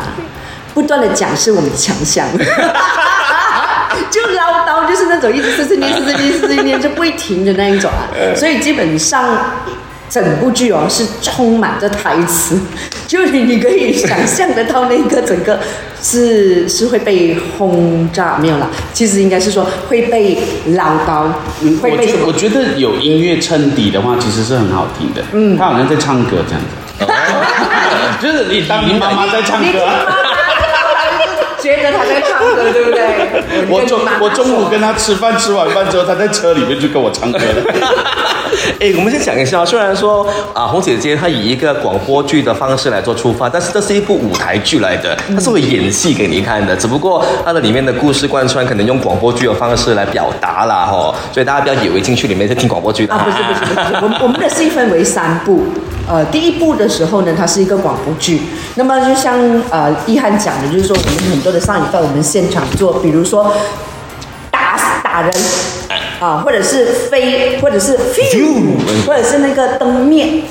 [0.73, 2.27] 不断的讲是我们的强项，
[4.09, 8.09] 就唠叨就是那种一直碎碎念、碎碎念、碎碎念就不会停的那一种啊。
[8.35, 9.37] 所以基本上
[10.09, 12.59] 整部剧哦是充满着台词，
[13.07, 15.59] 就你你可以想象得到那个整个
[16.01, 20.37] 是是会被轰炸没有啦，其实应该是说会被
[20.75, 21.27] 唠叨，
[21.61, 25.21] 嗯，会被我觉得我觉得有音乐衬底的话，其实是很好听的。
[25.33, 26.61] 嗯，他好像在唱歌这样
[28.19, 29.79] 子，就是你当你妈妈在唱歌。
[31.63, 33.01] 觉得他在唱歌，对不对？
[33.71, 37.73] 我中我中午跟他吃饭，吃完饭之后，他在车里面就跟我唱歌了。
[38.79, 53.13] 哎，我们先讲一下，虽然说啊，红姐姐她以一个广播剧的方式来做出发，但是这是一部舞台剧来的，她是会演戏给你看的，只不过它的里面的故事贯穿可能用广播剧的方式来表达啦，吼，所以大家不要以为进去里面在听广播剧的。
[53.13, 55.65] 啊，不是不是不是，我们我们的戏分为三部。
[56.07, 58.41] 呃，第一部的时候呢，它是一个广播剧。
[58.75, 59.39] 那么就像
[59.69, 63.53] 呃一涵讲的，就是说我们很多的上瘾，在我们现场做，比如说
[64.51, 65.31] 打打人
[66.19, 70.43] 啊，或者是飞，或者是 phew，或者是那个灯灭。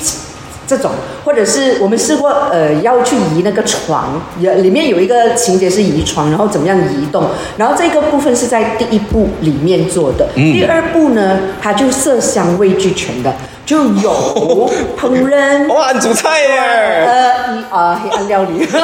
[0.64, 0.90] 这种，
[1.24, 7.26] 或者是我们试过，呃，要去移那个床，也里面有一个情节是移床，然后怎么样移动，
[7.58, 10.26] 然后这个部分是在第一部里面做的。
[10.34, 14.70] 第二部呢，它就色香味俱全的，就有
[15.00, 16.58] 烹饪，哇，你煮菜耶！
[17.06, 18.66] 呃，一啊黑暗料理，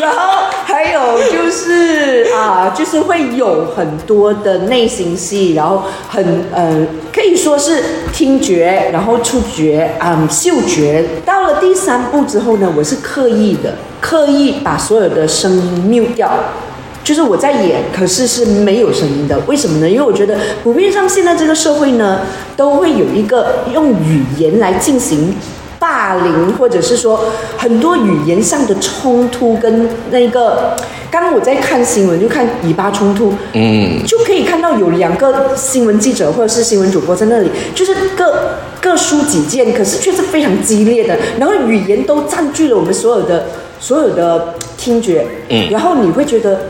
[0.00, 11.04] 然后还有就是啊，就是会有很多的内心戏，然后很呃，可以说是听觉，然后触觉，嗯，嗅觉。
[11.24, 16.30] 到了第三步之后呢，我是刻意的，刻意把所有的声音 mute 掉。
[17.04, 19.38] 就是我在演，可是是没有声音的。
[19.46, 19.88] 为什么呢？
[19.88, 22.22] 因为我觉得普遍上现在这个社会呢，
[22.56, 25.36] 都会有一个用语言来进行
[25.78, 27.26] 霸凌，或者是说
[27.58, 30.74] 很多语言上的冲突跟那个。
[31.10, 43.46] 刚刚我在看新闻，就看以巴冲突，嗯，就可以看到有两个新闻记者或者是新闻主播在那里，就是各各抒己见，可是却是非常激烈的，然后语言都占据了我们所有的
[43.78, 46.62] 所有的听觉，嗯然后你会觉得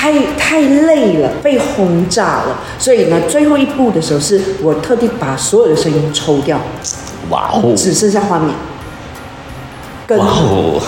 [0.00, 6.58] 太太累了，被轰炸了，所以呢，最后一步的时候是我特地把所有的声音抽掉，
[7.28, 8.48] 哇哦，只剩下画面
[10.06, 10.18] 跟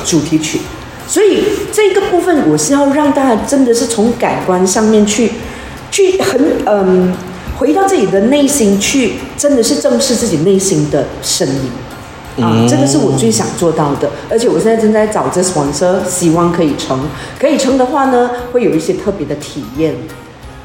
[0.07, 0.63] 主题曲。
[1.07, 5.33] 所以这个部分我是要让大家真的是从感官上面去，
[5.91, 7.13] 去很嗯
[7.59, 11.71] 回到自己的内心去，真的是正视自己内心的声音。
[12.41, 16.99] 啊，这个是我最想做到的，而且我现在正在找这 sponsor，希望可以成。
[17.39, 19.95] 可以成的话呢，会有一些特别的体验。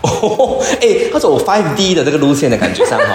[0.02, 3.06] 哦，哎，他走 Five D 的这个路线的感觉上哈，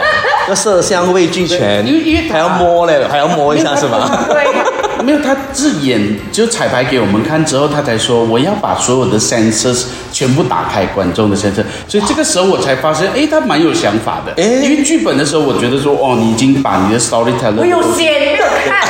[0.48, 1.84] 要色香 味俱全，
[2.30, 4.26] 还要摸嘞，还要摸一下 是吧？
[4.28, 4.46] 对。
[5.02, 6.00] 没有，他自演
[6.30, 11.64] 就彩排给我们看之后，他才说我要把所有的 sensors 全部打开，观众的 sensor。
[11.88, 14.32] 所以这个时候我才发现，哎，他蛮有想法的。
[14.42, 18.88] 哎因为剧本的时候，我觉得说，哦，你已经把你的 storyteller 我有写，你没有看。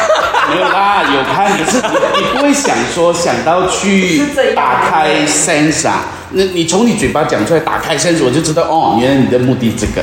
[0.51, 6.05] 没有啦，有看，可是你 你不会想说想到去是这打开 sense 啊？
[6.33, 10.03] 那你从你嘴巴讲出来打开 sense，我就知道哦，原来你的目的这个。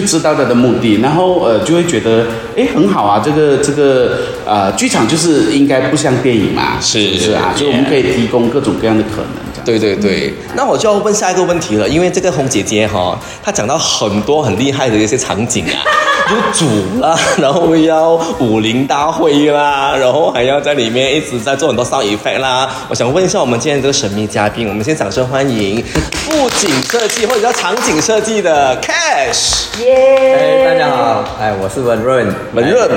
[0.00, 2.26] 就知道他的目的，然后呃就会觉得
[2.56, 7.52] 哎很好啊，这个这个呃剧场就是应该不像电影嘛，是不是啊？
[7.56, 9.78] 所以我们可以提供各种各样的可能，这样。
[9.78, 15.82] 对对对，那我就要问下一个问题了，因为这个红姐姐哈、她讲到很多很厉害的一些场景啊，
[16.30, 22.68] 有煮啦，然后要武林大会啦，然后还要在里面一直在做很多 sound effect 啦。
[22.88, 25.82] 我想问一下我们今天这个神秘嘉宾，我们先掌声欢迎
[26.28, 32.88] 布景设计或者叫场景设计的 Cash 耶、哎，大家好，哎，我是文润，文润。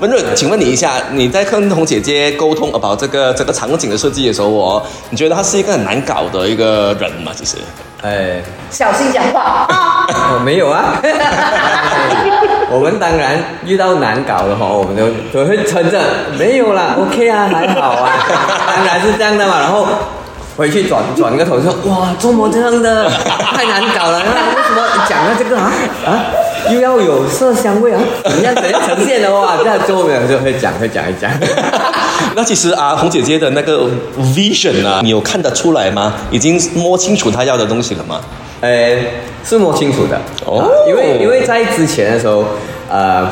[0.00, 7.32] 文润，请问你一下，你在跟红姐姐沟通 about 这个这个场景的设计的时候哦，你觉得她是一个很难搞的一个人吗？
[7.34, 7.56] 其实？
[8.00, 8.40] 哎，
[8.70, 10.06] 小心讲话啊！
[10.34, 10.94] 我 没有啊。
[12.70, 16.00] 我们当然遇到难搞的哈，我们都都会撑着，
[16.38, 18.12] 没有啦，OK 啊，还好啊，
[18.76, 19.58] 当然是这样的嘛。
[19.58, 19.84] 然后
[20.56, 24.22] 回去转转个头说，哇，这么这样的，太难搞了。
[24.24, 25.72] 那为什么讲了这个啊
[26.06, 26.22] 啊，
[26.72, 28.00] 又要有色香味啊？
[28.24, 29.56] 怎样怎样呈现的哇？
[29.58, 31.30] 这样周围人就会讲，会讲一讲。
[32.34, 33.88] 那其实啊，红姐姐的那个
[34.34, 36.14] vision 啊，你有看得出来吗？
[36.30, 38.20] 已经摸清楚她要的东西了吗？
[38.60, 38.96] 呃，
[39.44, 42.44] 是摸清楚的哦啊因为因为在之前的时候，
[42.90, 43.28] 呃，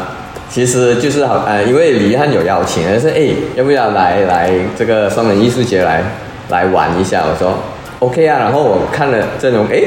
[0.49, 6.03] 其实就是好呃，因为李汉有邀请，但是哎，要不要来来这个双人艺术节来
[6.49, 7.25] 来玩一下？
[7.29, 7.53] 我说
[7.99, 9.83] OK 啊，然后我看了阵容，哎。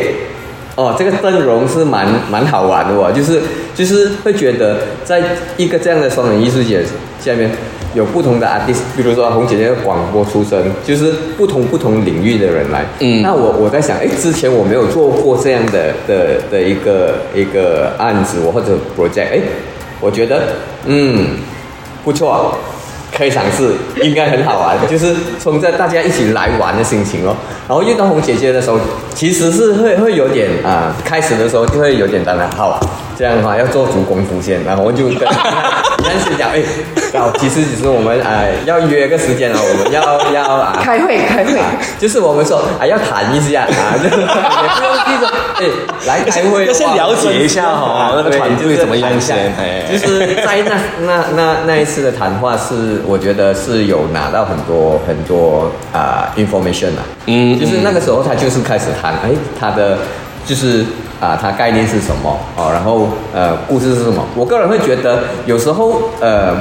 [0.80, 3.42] 哦，这个阵容是蛮蛮好玩的哦，就是
[3.76, 5.22] 就是会觉得在
[5.58, 6.82] 一个这样的双人艺术节
[7.20, 7.52] 下面
[7.94, 12.86] 有不同的 artist，比如说红姐姐广播出身，就是不同不同领域的人来。
[13.02, 19.40] 嗯那我我在想，哎，之前我没有做过这样的的的一个一个案子，我或者 project，哎，
[20.00, 20.44] 我觉得
[20.86, 21.40] 嗯
[22.06, 22.58] 不错，
[23.16, 27.36] 可以尝试，应该很好玩，就是冲着大家一起来玩的心情哦。
[27.68, 28.80] 然后遇到红姐姐的时候，
[29.14, 32.80] 其实是会会有点啊、开始的时候就会有点当然好，
[33.18, 36.62] 这样的话要做足功夫先，然后我就跟男士讲，哎，
[37.20, 40.02] 好，其实只是我们呃要约个时间哦，我们要
[40.32, 40.80] 要啊。
[40.82, 41.66] 开会开会，啊，
[42.00, 45.28] 就是我们说啊，要谈一下啊，就是也不用记着，
[45.60, 45.66] 哎，
[46.08, 59.98] 来开会要先了解一下哈那个团队就是怎么样先哎就是在那那那那一次的谈话是，我觉得是有拿到很多很多啊、information 啊，嗯就是那个时候他就是开始谈，哎，他的
[60.46, 60.86] 就是
[61.20, 64.24] 啊，他概念是什么哦，然后呃，故事是什么？
[64.36, 66.56] 我个人会觉得有时候呃，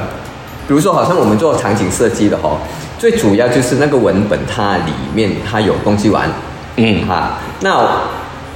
[0.67, 2.57] 比如说好像我们做场景设计的哈、
[2.97, 6.29] 最主要就是那个文本它里面它有东西玩，
[6.75, 7.07] 嗯。
[7.07, 7.87] 哈，那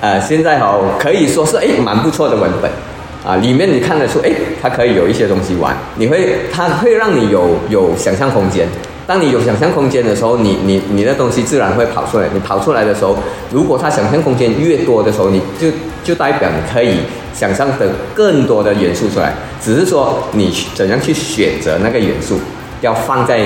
[0.02, 2.70] 呃现在哈、可以说是哎蛮不错的文本
[3.26, 4.30] 啊，里面你看得出哎
[4.62, 8.68] 它可以有一些东西玩，你会它会让你有有想象空间。
[9.06, 12.28] 当你有想象空间的时候，你你你的东西自然会跑出来。
[12.34, 13.18] 你跑出来的时候，
[13.52, 15.68] 如果它想象空间越多的时候，你就
[16.04, 17.00] 就代表你可以
[17.34, 19.34] 想象的更多的元素出来。
[19.62, 22.40] 只是说你怎样去选择那个元素，
[22.80, 23.42] 要放在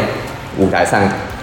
[0.58, 1.02] 舞台上，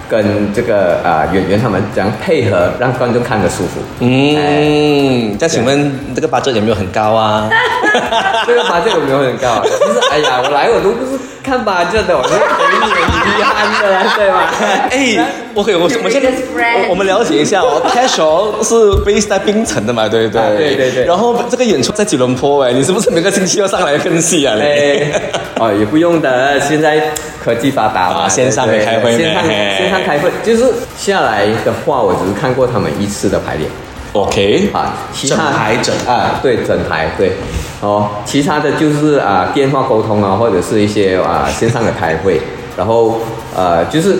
[0.09, 3.79] 跟这个呃演员他们怎样配合，让观众看得舒服。
[3.99, 7.49] 嗯，那请问这个 budget 有没有很高啊？
[8.45, 9.61] 这个八折有没有很高啊？
[9.65, 14.51] 就是哎呀，我来我都不是看吧这的，我是给你遗憾的啦，对吧？
[14.89, 18.73] 哎，我可以，我 我们现在我我们了解一下哦， Casual 是
[19.05, 20.41] base 在槟城的嘛，对不对？
[20.41, 24.55] 啊对对对然后这个演出在吉隆坡哎，你是不是每个星期要上来分戏啊？
[24.55, 25.11] 你哎，
[25.59, 26.99] 哦，也不用的，现在
[27.43, 33.69] 科技发达嘛，啊线上开会线上线上开会，就是下来的话，我只是看过他们一次的排练。
[34.15, 37.33] OK，啊，其他整台整啊，对，整台对，
[37.81, 42.39] 哦，其他的就是啊电话沟通啊，或者是一些啊线上的开会，
[42.77, 43.19] 然后
[43.53, 44.17] 呃就是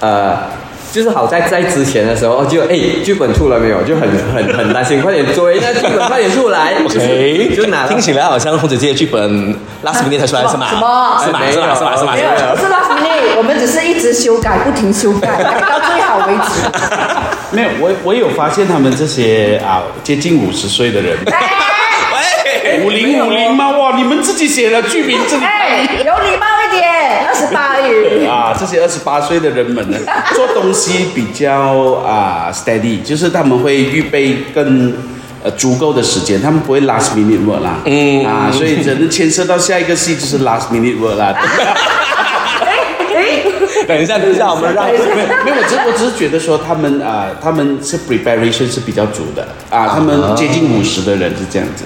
[0.00, 0.38] 呃
[0.92, 4.02] 就是好在在之前的时候就哎剧本出来没有，就很
[4.34, 10.68] 很很担心，快点追那剧本快点出来， 就是 OK，就拿听起来好像红姐姐的剧本 last minute 才出来是吗？
[10.70, 11.38] 什么是吗？
[11.42, 11.74] 哎是吗？
[11.74, 11.96] 是吗？
[11.96, 12.12] 是吗？
[12.14, 16.50] 没有，不是 last minute，我们只是一直修改，不停修改，改到最好为止。
[17.56, 23.70] 没有，我我有发现他们这些啊接近五十岁的人， 喂，五零五零吗？
[23.70, 26.91] 哇，你们自己写的剧名，这里哎，有礼貌一点，
[27.32, 28.26] 二十八而已。
[28.26, 29.96] 啊，这些二十八岁的人们呢，
[30.34, 31.50] 做东西比较
[32.04, 34.92] 啊 steady，就是他们会预备更
[35.42, 38.24] 呃足够的时间，他们不会 last minute work 啦，嗯。
[38.26, 41.34] 啊，所以只能牵涉到下一个戏就是 last minute work 啦。
[43.14, 43.42] 哎，
[43.86, 45.04] 等一下，等一下，我们让没有
[45.44, 49.46] 没有，我只我只是觉得说他们啊、他们是 preparation 是比较足的。
[49.70, 51.84] 啊，他们接近五十的人是这样子。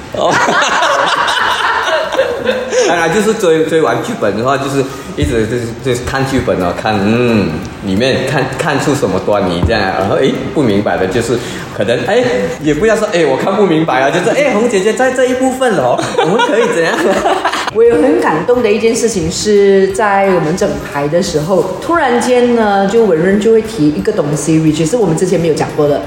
[2.87, 4.85] 当然就是追追完剧本的话，就是
[5.17, 7.49] 一直就是就是看剧本哦，看嗯
[7.87, 11.39] 里面看看出什么端倪这样，然后哎不明白的就是
[11.77, 12.23] 可能哎
[12.63, 16.95] 也不要说哎我看不明白啊，就是哎红姐姐在这一部分哦， 我们可以怎样？
[17.75, 26.01] 我有很感动的一件事情是在我们整排的时候，突然间呢，就文润就会提一个东西，which 是我们之前没有讲过的。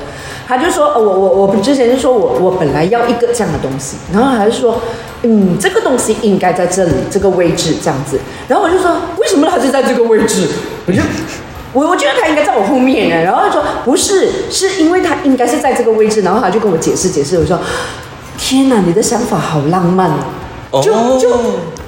[0.49, 4.81] 他就说，呃、我我我之前是说我我本来要一个这样的东西，然后还是说，
[5.21, 8.19] 嗯，这个东西应该在这里这个位置这样子。
[8.47, 10.47] 然后我就说，为什么它是在这个位置？
[10.87, 10.99] 我就。
[11.71, 17.59] 我我觉得他应该在我后面呢，然后他说不是，是因为他应该是在这个位置，然后他就跟我解释解释，我说
[18.39, 20.09] 天哪，你的想法好浪漫
[20.71, 21.31] 哦，就哦就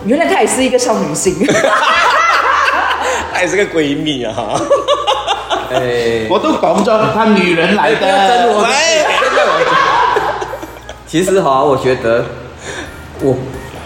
[0.05, 1.36] 原来她也是一个少女心，
[3.34, 4.53] 她也是个闺蜜啊。
[5.74, 8.47] 哎，我都懂着，他女人来不要争的。
[8.53, 8.67] 我，
[11.07, 12.24] 其实哈、我觉得
[13.22, 13.36] 我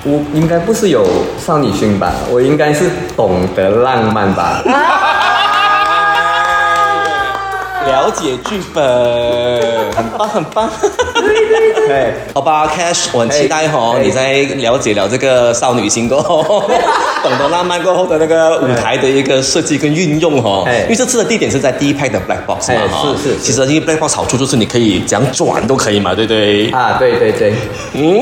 [0.04, 1.06] 我应该不是有
[1.40, 4.62] 少女心吧，我应该是懂得浪漫吧。
[7.88, 10.70] 了解剧本，很棒很棒。
[11.88, 16.44] 对， 好吧，Cash，我很期待哈、哎你在了解了这个少女心过后，
[17.24, 23.40] 懂得浪漫过后的那个舞台的一个设计跟运用哈、哎因为这次的地点是在第一派的 Black Box 嘛哎哈、是是是。
[23.42, 26.70] 其实因为 Black Box 好处就是你可以怎样转都可以嘛，对不对？
[26.72, 27.54] 啊，对对对。
[27.94, 28.20] 嗯，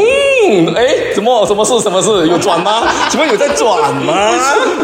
[0.76, 2.84] 哎，怎么什么事什么事有转吗？
[3.10, 4.14] 请问有在转吗？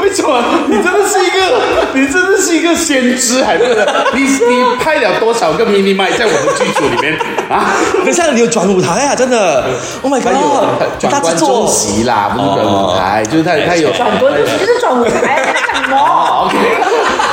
[0.01, 0.41] 为什么？
[0.67, 1.61] 你真的是一个，
[1.93, 3.85] 你真的是一个先知，还不是？
[4.13, 7.17] 你你拍了多少个 mini 麦在我们剧组里面
[7.49, 7.73] 啊？
[8.03, 9.65] 等一下你有转舞台啊，真的
[10.01, 10.33] ！Oh my god，
[10.99, 16.57] 转观众席啦，不是转舞台，就是他他有转观众席就是转舞台，在讲什么？OK，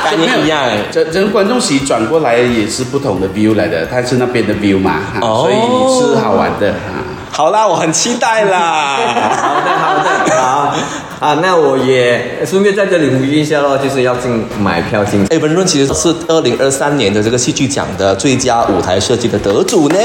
[0.03, 0.63] 概念一样。
[0.91, 6.96] 整整个观众席转过来也是不同的 view 来的，它是那边的 view 嘛，所以是好玩的啊。
[7.37, 8.97] 好啦，我很期待啦。
[9.37, 9.93] 好的，好
[10.25, 15.23] 的，好啊，那我也顺便在这里呼吁一下咯，就是要进买票进。
[15.29, 19.95] 哎，文润其实是二零二三年的这个戏剧奖的最佳舞台设计的得主呢。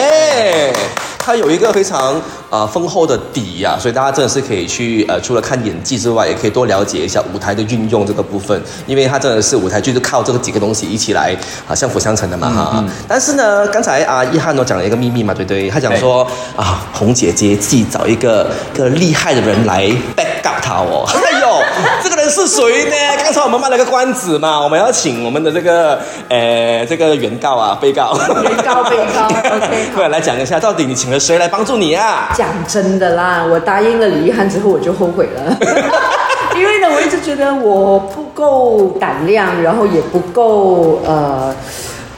[1.24, 2.20] 他有一个非常
[2.50, 11.36] 呃丰厚的底呀、所以大家真的是可以去呃，除了看演技之外，也可以多了解一下舞台的运用这个部分，因为他真的是舞台剧是靠这个几个东西一起来
[11.68, 15.70] 啊相辅相成的嘛哈、但是呢，刚才啊一汉都讲了一个秘密嘛，对不对？
[15.70, 19.84] 他讲说啊，红姐姐自己找一个一个厉害的人来
[20.16, 21.06] back up 他哦。
[21.14, 21.62] 哎呦，
[22.02, 22.96] 这个人是谁呢？
[23.22, 29.28] 刚才我们卖了个关子嘛，我们要请我们的这个呃这个原告啊，被告，原告被告
[30.02, 32.32] 来来讲一下，到底你请了谁来帮助你啊？
[32.34, 35.56] 讲真的啦，我答应了李一涵之后，我就后悔了。
[36.56, 41.54] 因为呢，我一直觉得我不够胆量，然后也不够呃，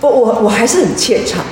[0.01, 1.45] 不，我我还是很怯场。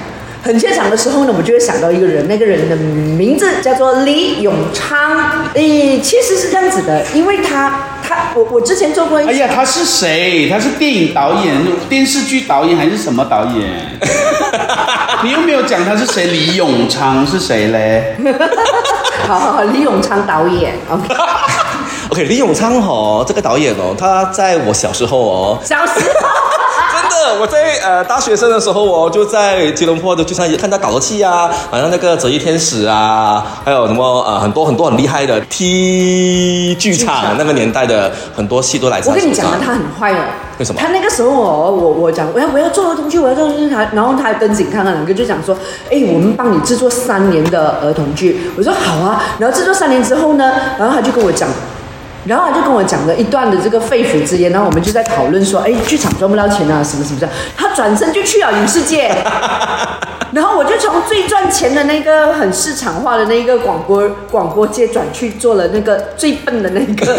[0.45, 5.47] 很怯场的时候呢，我就会想到一个人，那个人的名字叫做李永昌。
[5.55, 7.73] 诶，其实是这样子的，因为他
[8.15, 10.49] 他我我之前做过一哎呀，他是谁？
[10.51, 11.57] 他是电影导演、
[11.89, 13.99] 电视剧导演还是什么导演？
[15.25, 16.27] 你又没有讲他是谁？
[16.27, 18.17] 李永昌是谁嘞？
[19.27, 26.62] 好好好，李永昌导演，OK，OK， 李永昌哦，这个导演哦，他在我小时候哦，小时候。
[27.09, 40.25] 真的，我在呃大学生的时候我，就在吉隆坡的剧场也看他搞的戏啊，好像那个《折翼天使》啊，还有什么呃很多很多很厉害的 T 剧场那个年代的很多戏都来自我跟你讲了，他很坏哦。
[40.59, 45.57] 为什么他那个时候哦，我我讲我要我要做儿童剧，我要做儿童剧，他然后他跟景康啊两个就讲说，
[45.91, 48.51] 哎，我们帮你制作三年的儿童剧。
[48.57, 51.49] 我说好啊，然后制作三年之后呢，然后他就跟我讲。
[52.25, 57.29] 然后他就跟我讲了一段的这个肺腑之言，然后我们就在讨论说，哎，剧场赚不到钱啊，什么什么的。
[57.57, 59.09] 他转身就去了影视界，
[60.33, 67.19] 然后我就从最赚钱的那个很市场化的那个广播广播界转去做了那个最笨的那个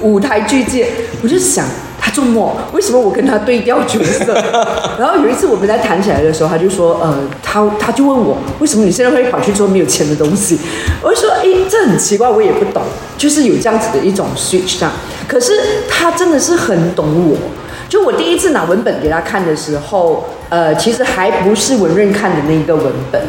[0.00, 0.88] 舞台剧界。
[1.22, 1.66] 我就想，
[2.00, 4.32] 他他做梦，为什么我跟他对调角色？
[4.98, 10.58] 然后有一次我们在谈起来的时候，他就说，呃，他他就问我，为什么你现在会跑去做没有钱的东西？
[11.02, 12.82] 我就说，哎，这很奇怪，我也不懂，
[13.18, 14.90] 就是有这样子的一种 switch 上。
[15.28, 15.52] 可是
[15.86, 17.36] 他真的是很懂我。
[17.88, 23.20] 就我第一次拿文本给他看的时候，呃，其实还不是文润看的那个文本，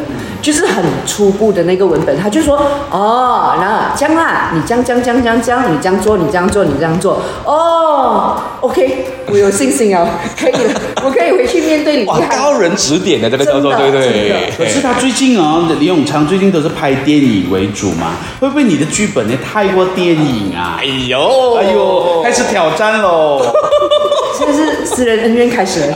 [0.41, 2.17] 就是很初步的那个文本。
[2.19, 2.57] 他就说，
[2.91, 10.05] 哦，那这样啦，你这样这样这样这样这样，你这样做，你这样做，你这样做，哦，OK，我有信心哦，
[10.37, 12.05] 可以了， 我可以回去面对你。
[12.05, 20.85] 高人指点的这个叫做，真的对对可是他最近哦，李永昌最近都是拍电影为主嘛，会不会你的剧本也太过电影啊哎？
[21.07, 23.41] 呦，哎呦，开始挑战喽！
[24.39, 25.93] 现在是私人恩怨开始了。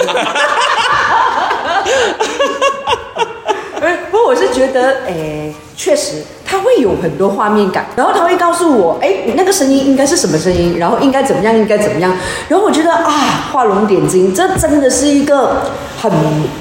[3.79, 12.15] 呃不过我是觉得，诶，确实他会有很多画面感，然后他会告诉我，哎，那个声音应该是什么声音，然后应该怎么样，应该怎么样。
[12.47, 15.63] 然后我觉得啊，画龙点睛，这真的是一个
[16.01, 16.09] 很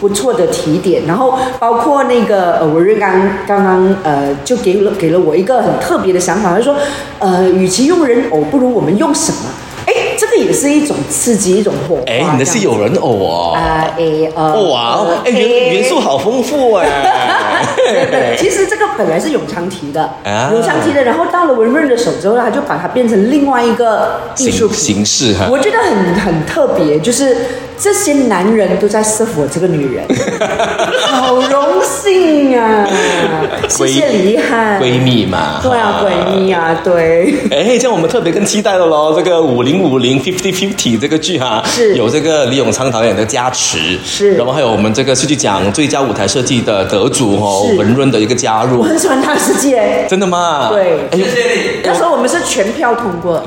[0.01, 1.07] 不错的提点。
[1.07, 3.13] 然后包括那个呃，文瑞刚
[3.47, 6.75] 刚刚呃，就给了给了我一个很特别的想法，他说，
[7.21, 9.39] 呃，与其用人偶，不如我们用什么？
[10.43, 12.03] 也是一种刺激，一种火花。
[12.07, 13.53] 哎，你的是有人偶哦。
[13.55, 16.87] 啊，哎，呃，哇哦，哎，呃元元素好丰富 哎。
[18.11, 27.37] 对，其实这个本来是永昌提的，啊永昌提的，然后到了文润的手之后，他就把它变成另外一个艺术品形形式哈我觉得很很特别，就是
[27.83, 30.07] 这些男人都在 serve 我这个女人，
[31.11, 32.87] 好荣幸啊！
[33.69, 35.59] 谢谢李翰，闺蜜嘛。
[35.61, 37.35] 对啊，闺蜜啊，对。
[37.51, 39.13] 哎，这样我们特别更期待了喽！
[39.17, 50.69] 这个五零五零 fifty fifty 这个剧哈，是有这个李永昌导演的加持，是然后还有我们这个戏剧奖最佳舞台设计的得主哦，文润的一个加入我，很喜欢他的世界，真的吗？
[50.71, 51.27] 对哎呦，
[51.83, 53.43] 那时候我们是全票通过。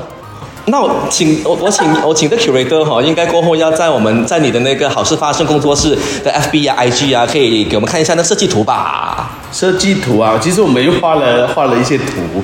[0.68, 9.30] 那我请我我请我请的 curator 哈，应该过后要在我们在你的那个好事发生工作室的 FB 啊 IG 啊，可以给我们看一下那设计图吧。
[9.52, 12.42] 设计图啊，其实我们又画了画了一些图，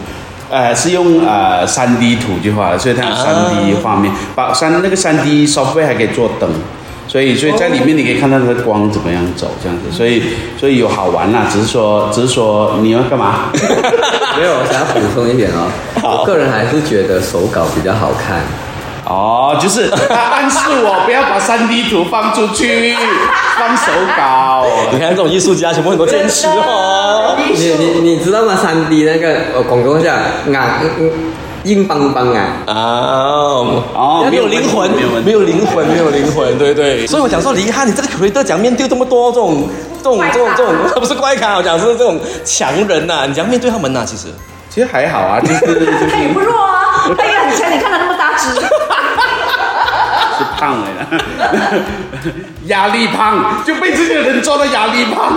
[0.48, 6.48] 呃，是用呃三 D 图去画的，所以它有三 D 画面，把三那个三 D software 还可以做灯。
[7.12, 10.22] 所以，所以在里面你可以看到它的光怎么样走，这样子，所以，
[10.58, 11.46] 所以有好玩啦。
[11.52, 13.52] 只是说，只是说你要干嘛？
[14.38, 15.68] 没有，我想要补充一点哦，
[16.02, 18.40] 我个人还是觉得手稿比较好看。
[19.04, 22.94] 哦，就是他暗示我不要把三 D 图放出去，
[23.60, 24.64] 放手稿。
[24.90, 27.36] 你看这种艺术家，全部很多坚持哦。
[27.54, 28.56] 你你你知道吗？
[28.56, 31.12] 三 D 那个我广东下硬硬
[31.64, 32.74] 硬邦邦啊，啊，
[33.94, 34.90] 哦没有灵魂，
[35.24, 37.06] 没有灵魂，没有灵魂，对对。
[37.06, 39.68] 所以我讲说，李翰，你这个 curator 讲面对这么多这种
[40.02, 44.28] 这种这种这种， 不是怪咖，我讲是这种强人呐、你讲面对他们呐、其实。
[44.68, 48.48] 其实还好啊，就是就是他也不弱啊，他也很强，你看他那么大只。
[50.38, 51.06] 是胖了呀，
[52.66, 55.30] 压力胖，就被这些人抓到压力胖。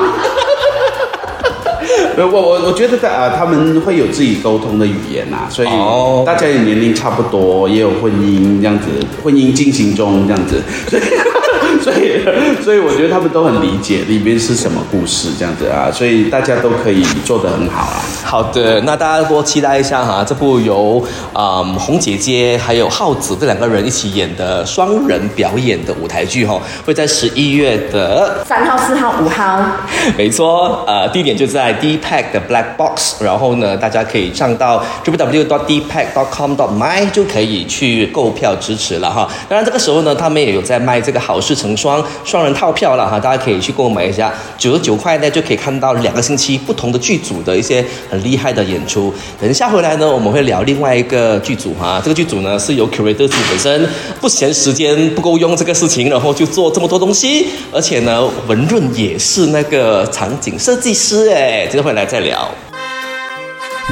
[2.18, 8.86] 呃我我我觉得在啊，他们会有自己沟通的语言呐、所以哦大家也年龄差不多，也有婚姻这样子，
[9.24, 11.04] 婚姻进行中这样子， 所以
[11.84, 18.02] 所以所以我觉得他们都很理解里面是什么故事这样子啊，所以大家都可以做得很好啊。
[18.36, 29.66] 好的，那大家多期待一下哈，这部由啊、嗯红姐姐还有浩子这两个人一起演的双人表演的舞台剧哈，会在十一月的三号、四号、五号，
[30.18, 39.30] 没错，呃，地点就在 D Pack 的 Black Box，然后呢，大家可以上到 www.dpack.com.my 就可以去购票支持了哈。
[39.48, 49.14] 当然这个时候呢，他们也有在卖这个好事成双双人套票了哈，大家可以去购买一下，九十九块呢就可以看到两个星期不同的剧组的一些很厉害的演出。
[49.40, 53.88] 等一下回来呢，我们会聊另外一个剧组哈，这个剧组呢是由 curator 自己本身
[54.20, 62.50] 不嫌时间不够用这个事情，然后就做这么多东西，而且呢，文润也是那个场景设计师哎，今天回来再聊。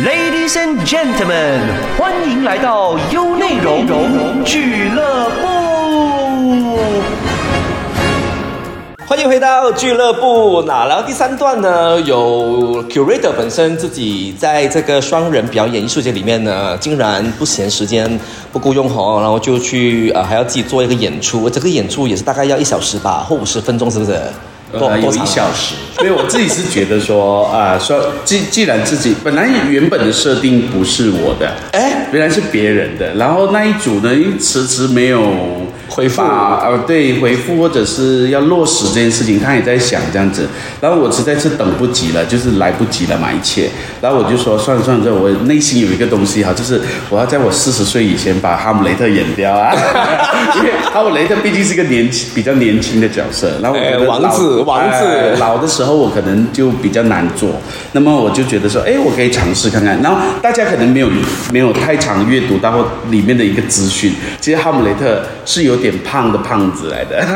[0.03, 1.59] Ladies and gentlemen，
[1.99, 5.62] 欢迎来到优内容俱乐部。
[9.06, 10.64] 欢迎回到俱乐部。
[10.66, 18.20] 那然后第三段呢，有 curator 本身自己在这个双人表演艺术节里面呢，竟然不嫌时间
[18.51, 24.20] 不够用哦，然后就去呃还要自己做一个演出，这个演出也是大概要一小时吧，或五十分钟，是不是？
[24.72, 35.22] 多一小时，所以我自己是觉得说，啊、说既既然自己本来原本的设定不是我的，哎原来是别人的，然后那一组呢，迟迟没有
[35.95, 40.47] 回复啊呃对回复或者是要落实这件事情，他也在想这样子。
[40.81, 43.69] 然后我实在是等不及了，就是来不及了嘛一切。
[44.01, 49.71] 然后我就说算了算了，我内心有一个东西哈，就是我要在我四十岁以前把哈姆雷特演掉啊，
[50.57, 53.59] 因为哈姆雷特毕竟是一个年轻比较年轻的角色。
[53.61, 53.77] 然后
[54.07, 57.49] 王子王子哎老的时候我可能就比较难做，
[57.91, 60.01] 那么我就觉得说，哎，我可以尝试看看。
[60.01, 61.09] 然后大家可能没有
[61.51, 67.19] 没有太常阅读到里面的一个资讯，其实哈姆雷特是有点胖的胖子来的，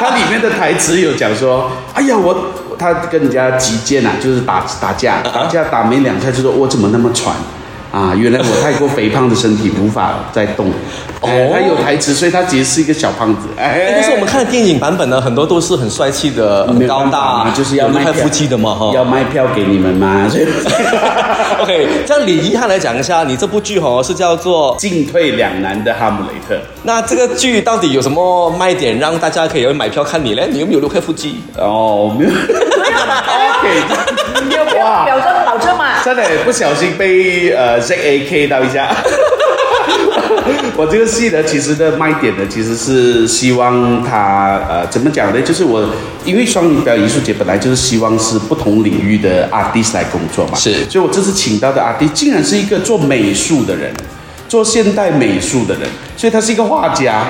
[0.00, 2.36] 他里面的台词有讲说，哎呀我。
[2.80, 7.36] 他跟人家击剑啊，就是打打架，打架打没两下就说，我怎么那么喘
[7.92, 8.14] 啊？
[8.14, 10.70] 原来我太过肥胖的身体无法再动。
[11.22, 13.48] 哎，他有台词，所以他其实是一个小胖子。
[13.56, 18.90] 哎，但是我们看的电影版本呢，很多都是很帅气的、很高大，就是要卖票有六块腹肌的嘛，哈。
[18.94, 20.46] 要卖票给你们嘛，所以
[21.60, 26.58] OK，这样李遗憾来讲一下，你这部剧哦是叫做，进退两难的哈姆雷特。
[26.84, 30.48] 那这个剧到底有什么卖点，让大家可以买票看你嘞？
[30.50, 31.42] 你有没有六块腹肌？
[31.58, 33.68] 哦，没有，OK，
[34.78, 36.02] 哇表证保证嘛？
[36.04, 38.88] 真的不小心被呃 ZAK 到一下。
[40.76, 45.42] 我这个戏呢，其实的卖点呢，其实是希望他呃怎么讲呢？
[45.42, 45.84] 就是我
[46.24, 53.92] 因为双语表演艺术节本来就是希望是不同领域的 artist 来工作嘛，是所以我这次请到的 artist 竟然是一个做美术的人，
[54.48, 55.82] 做现代美术的人，
[56.16, 57.24] 所以他是一个画家、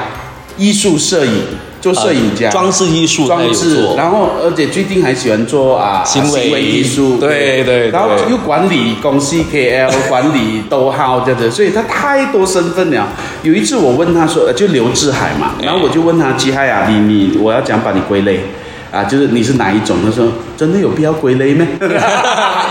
[0.56, 1.44] 艺术摄影、
[1.80, 13.08] 做摄影家、呃装饰艺术装置，然后而且最近还喜欢做啊行为艺术，对对然后又管理公司 KL，管理逗号这样子，所以他太多身份了。
[13.42, 18.40] 有一次我问他说，呃就刘志海嘛，然后我就问他，吉海啊，你你我要讲把你归类
[18.92, 19.96] 啊，就是你是哪一种？
[20.04, 20.26] 他说
[20.56, 21.66] 真的有必要归类吗？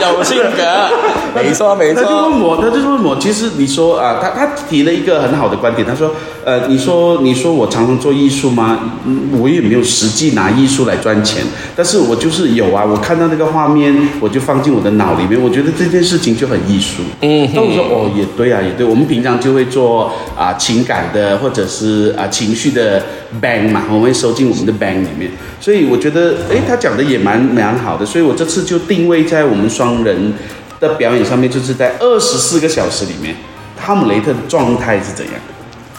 [0.02, 0.90] 有性格，
[1.36, 2.30] 没错没错他就错。
[2.30, 6.12] 问我，他就问我，其实你说啊，他他提了一个很好的观点，他说，
[6.50, 8.98] 呃，你说你说我常常做艺术吗？
[9.06, 11.44] 嗯我也没有实际拿艺术来赚钱，
[11.76, 17.04] 但是我就是有啊，我看到那个画面，我就放进我的脑里面，我觉得这件事情就很艺术。
[17.22, 23.04] 嗯，那我说哦，也对啊，也对，我们平常就会做啊、情感的或者是啊、情绪的
[23.40, 25.30] bank 嘛，我们会收进我们的 bank 里面，
[25.62, 30.34] 所以我觉得，诶，他讲的也蛮蛮好的，所以我这次就定位在我们双人
[30.80, 33.36] 的表演上面，就是在二十四个小时里面，
[33.80, 35.36] 哈姆雷特的状态是怎样？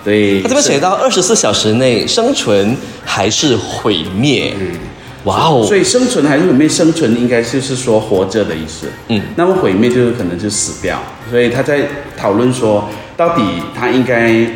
[0.05, 4.55] 对，他这边写到二十四小时内生存还是毁灭。
[4.59, 4.69] 嗯
[5.25, 5.63] 哇哦！
[5.69, 6.67] 所以生存还是毁灭？
[6.67, 8.87] 生存应该就是说活着的意思。
[9.09, 10.99] 嗯，那么毁灭就是可能就死掉。
[11.31, 11.87] 所以他在
[12.17, 12.89] 讨论说，
[13.19, 13.43] 到底
[13.79, 14.47] 他应该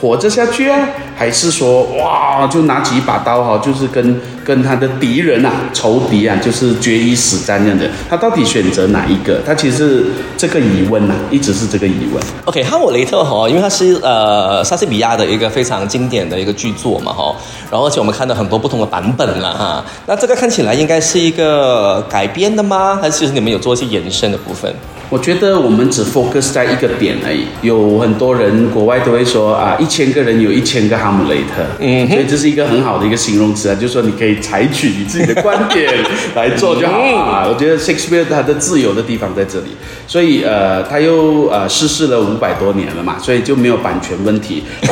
[0.00, 0.88] 活着下去啊，
[1.18, 7.90] 还是说哇，就拿起一把刀哈，就是跟跟他的敌人啊、仇敌啊，就是决一死战这样的。
[8.08, 9.40] 他到底选择哪一个？
[9.44, 10.06] 他其实
[10.36, 12.22] 这个疑问呐、一直是这个疑问。
[12.44, 17.34] OK，哈姆雷特哈，因为它是呃莎士比亚的一个非常经典的一个剧作嘛哈，
[17.68, 19.84] 然后而且我们看到很多不同的版本了哈。
[20.06, 22.96] 那这个看起来应该是一个改编的吗？
[23.02, 24.72] 还是其实你们有做一些延伸的部分？
[25.10, 27.46] 我觉得我们只 focus 在一个点而已。
[27.62, 35.92] 有很多人国外都会说啊，一千个人有一千个哈姆雷特，嗯，所以这是一个很好的一个形容词啊，就是说你可以采取你自己的观点
[36.34, 37.46] 来做就好啊。
[37.48, 44.64] 我觉得 Shakespeare 他的自由的地方在这里，所以呃，他又呃逝世了五百多年了嘛，所以就没有版权问题。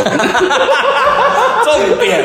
[1.66, 2.24] 重点，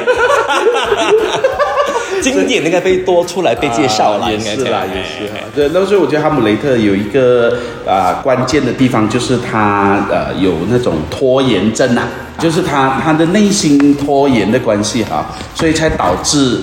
[2.23, 5.39] 经典应该被多出来被介绍了，啊也是啦，也是哈。
[5.55, 7.57] 对，那所以我觉得哈姆雷特有一个
[7.87, 12.07] 啊、关键的地方，就是他呃有那种拖延症啊，
[12.39, 16.59] 就是他他的内心拖延的关系哈，所以才导致。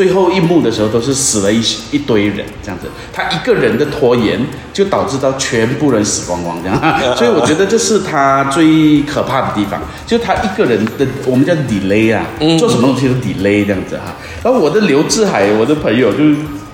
[0.00, 4.40] 最后一幕的时候，都是死了一一堆人这样子，他一个人的拖延
[4.72, 6.80] 就导致到全部人死光光这样，
[7.14, 12.24] 所以我觉得这是他最可怕的地方，就他一个人的我们叫 delay 啊，
[12.58, 14.16] 做什么东西都 delay 这样子哈。
[14.42, 16.24] 然后我的刘志海，我的朋友就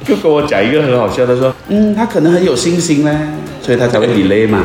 [0.06, 3.10] 就跟我讲一个很好笑，他说，嗯，他可能很有信心呢，
[3.60, 4.62] 所以他才会 delay 嘛。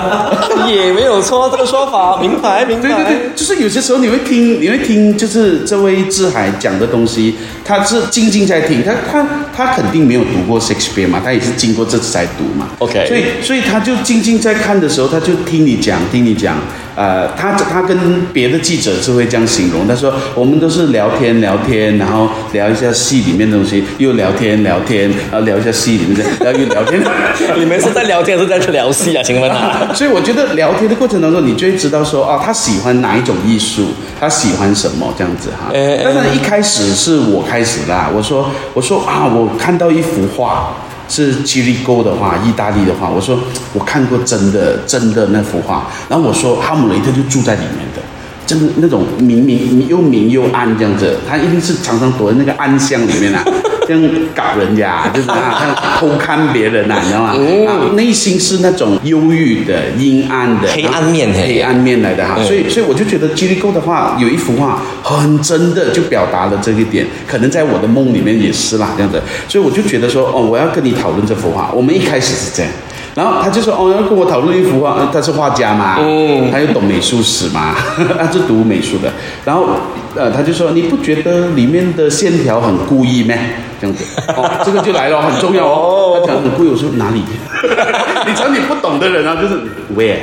[0.66, 2.88] 也没有错，这个说法明白明白。
[2.88, 7.34] 对对对，就是有些时候你会听，你会听，就是这位志海讲的东西，
[7.64, 12.68] 他是静静在听，他他他肯定没有读过 Shakespeare 嘛，他也是经过这次才读嘛。
[12.78, 16.56] OK 所以所以他就静静在看的时候，他就听你讲，听你讲。
[16.98, 27.00] 呃，他他跟别的记者是会这样形容，他说我们都是聊天聊天，然后聊一下戏里面的东西，又聊天聊天，然后聊一下戏里面的，然后又聊天。
[27.56, 29.22] 你们是在聊天，还是在去聊戏啊？
[29.22, 29.92] 请问啊？
[29.94, 35.70] 所以我觉得聊天的过程当中，你就会知道说，啊，他喜欢哪一种艺术，他喜欢什么这样子哈。
[35.72, 40.74] 呃当然一开始是我开始啦，我说我说啊，我看到一幅画
[41.08, 43.38] 是吉利沟的画，意大利的画，我说
[43.72, 48.02] 我看过真的真的那幅画，然后我说哈姆雷特就住在里面的。
[48.46, 53.44] 真的那种明明又明又暗这样子，他一定是常常躲在那个暗箱里面啊，
[53.88, 54.02] 这样
[54.34, 57.30] 搞人家，就是啊，他偷看别人啊，你知道吗？
[57.66, 62.34] 啊，内心是那种忧郁的、阴暗的、黑暗面黑暗面来的哈。
[62.36, 69.22] 嗯所以，所以我就觉得 g i l g o 的话有一幅画很真的就表达了这一点，可能在我的梦里面也是啦，这样子。
[69.48, 71.70] 所以我就觉得说，哦，我要跟你讨论这幅画。
[71.74, 72.70] 我们一开始是这样。
[73.18, 77.74] 然后他就说：“哦，要跟我讨论一幅画，呃他是画家嘛，嗯，他又懂美术史嘛，
[78.16, 79.10] 他是读美术的。
[79.44, 79.66] 然后，
[80.14, 83.36] 呃，他就说：你不觉得里面的线条很故意咩？
[83.80, 84.04] 这样子，
[84.36, 86.20] 哦，这个就来了，很重要哦。
[86.24, 87.24] 他讲很故意，我说哪里？
[88.24, 89.54] 你讲你不懂的人啊，就是
[89.96, 90.22] where？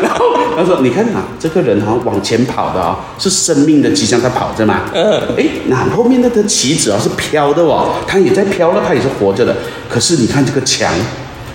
[0.00, 0.24] 然后
[0.56, 4.80] 他说：你看啊，这个人哈、往前跑的啊、是生命的迹象，他跑着嘛。
[4.94, 9.54] 嗯，哎，那后面那个旗子啊是飘的哦，他也在飘了，他也是活着的。
[9.90, 10.90] 可是你看这个墙。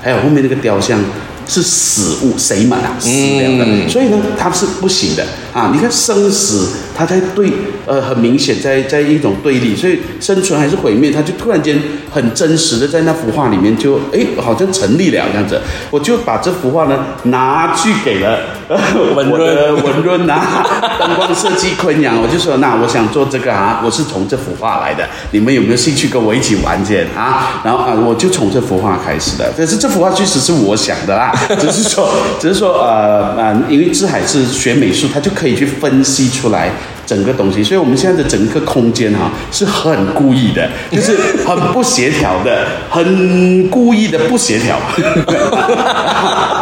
[0.08, 0.98] 还有后面那个雕像
[1.46, 5.70] 是死物，谁嘛啊，死掉的，所以呢，它是不行的啊。
[5.74, 7.52] 你看生死，它在对，
[7.86, 11.78] 呃，很明显在在一种对立，所以生存还是毁灭，它就突然间
[12.10, 15.60] 很真实的在那幅画里面就哎，好像成立了这样子。
[15.92, 18.40] 我就把这幅画呢拿去给了呃
[18.70, 20.66] 文 我的润文润啊，
[21.00, 27.62] 灯光设计昆阳，我就说那我想做这个啊，我是从这幅画来的，你们有没有兴趣跟我一起玩这啊？
[27.64, 29.52] 然后啊，我就从这幅画开始的。
[29.58, 32.10] 但是这幅画确实是我想的啦， 只是说，
[32.40, 36.72] 只是说呃呃，因为志海是学美术，他就可以去分析出来。
[37.08, 44.76] 整个东西，所以我们现在的整个空间哈、是很故意的，就是很不协调的， 很故意的不协调，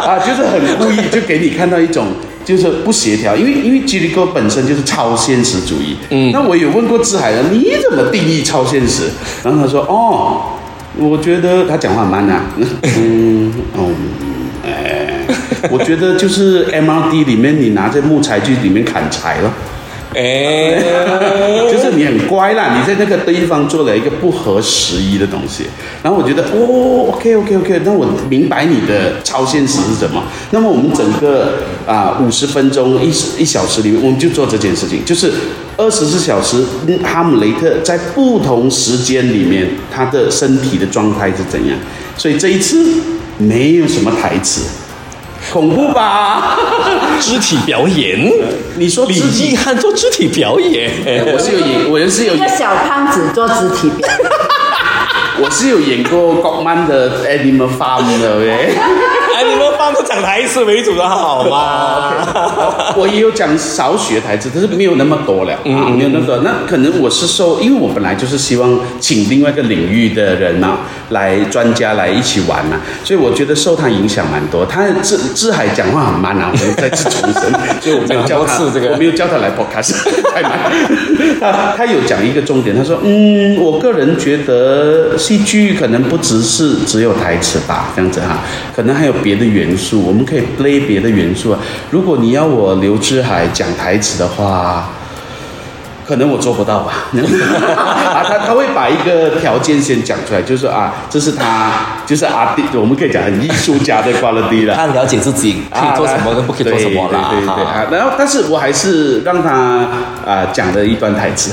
[0.06, 2.06] 啊，就是很故意，就给你看到一种
[2.44, 9.10] 就是不协调，因为因为吉利哥本身就是超现实主义，嗯，那我有问过志海的，你怎么定义超现实？
[9.42, 10.42] 然后他说，哦，
[10.96, 12.42] 我觉得他讲话很慢啊，
[12.96, 13.90] 嗯，哦，
[14.64, 15.26] 哎，
[15.72, 19.52] 我觉得就是 MRD 里面你拿着木材去里面砍柴了。
[20.16, 20.80] 哎，
[21.70, 25.64] 就是你很乖啦，你在那个地方做了一个不合时宜的东西，
[26.02, 30.22] 然后我觉得哦，OK OK OK，那我明白你的超现实是什么。
[30.52, 33.08] 那么我们整个啊五十分钟一
[33.38, 35.30] 一小时里面，我们就做这件事情，就是
[35.76, 41.76] 二十四小时，嗯哈姆雷特在不同时间里面他的身体的状态是怎样。
[42.16, 42.82] 所以这一次
[43.36, 44.62] 没有什么台词，
[45.56, 46.54] 恐怖吧？
[47.18, 48.30] 肢体表演，
[48.76, 50.90] 你说李自己毅汉做肢体表演，
[51.32, 52.36] 我是有演，我是有演。
[52.36, 54.30] 一个小胖子做肢体表演，
[55.40, 58.76] 我是有演过国漫的 Animal Farm 的喂，
[59.86, 62.12] 哎，你们讲台词为主的好吗？
[62.96, 66.38] 我也有讲少许的台词，但是没有那么多了，啊，没有那么多。
[66.38, 70.78] 那可能我是受，因为我本来就是希望请另外一个领域的人呐、
[71.10, 74.66] 来专家来一起玩呐、所以我觉得受他影响蛮多。
[74.66, 77.42] 他志志海讲话很慢啊，我们再次重申，
[77.80, 79.94] 所以我没有叫他，这个我没有叫他来 podcast，
[80.34, 80.52] 太慢。
[81.40, 88.38] 他他有讲一个重点，他说，嗯，我个人觉得戏剧可能不只是只有台词吧，这样子哈，
[88.74, 89.44] 可能还有别的
[89.76, 91.58] 元素，我们可以 play 别的元素啊。
[91.90, 94.88] 如果你要我刘志海讲台词的话。
[96.06, 96.92] 可能我做不到吧，
[97.76, 101.72] 啊，他他会把一个条件先讲出来，就是说啊，这是他，
[102.06, 104.74] 就是阿弟，我们可以讲很艺术家的 quality 了。
[104.76, 107.30] 他了解自己可以做什么跟不可以做什么啦。
[107.32, 109.50] 对对对对啊，然后但是我还是让他
[110.24, 111.50] 啊讲了一段台词。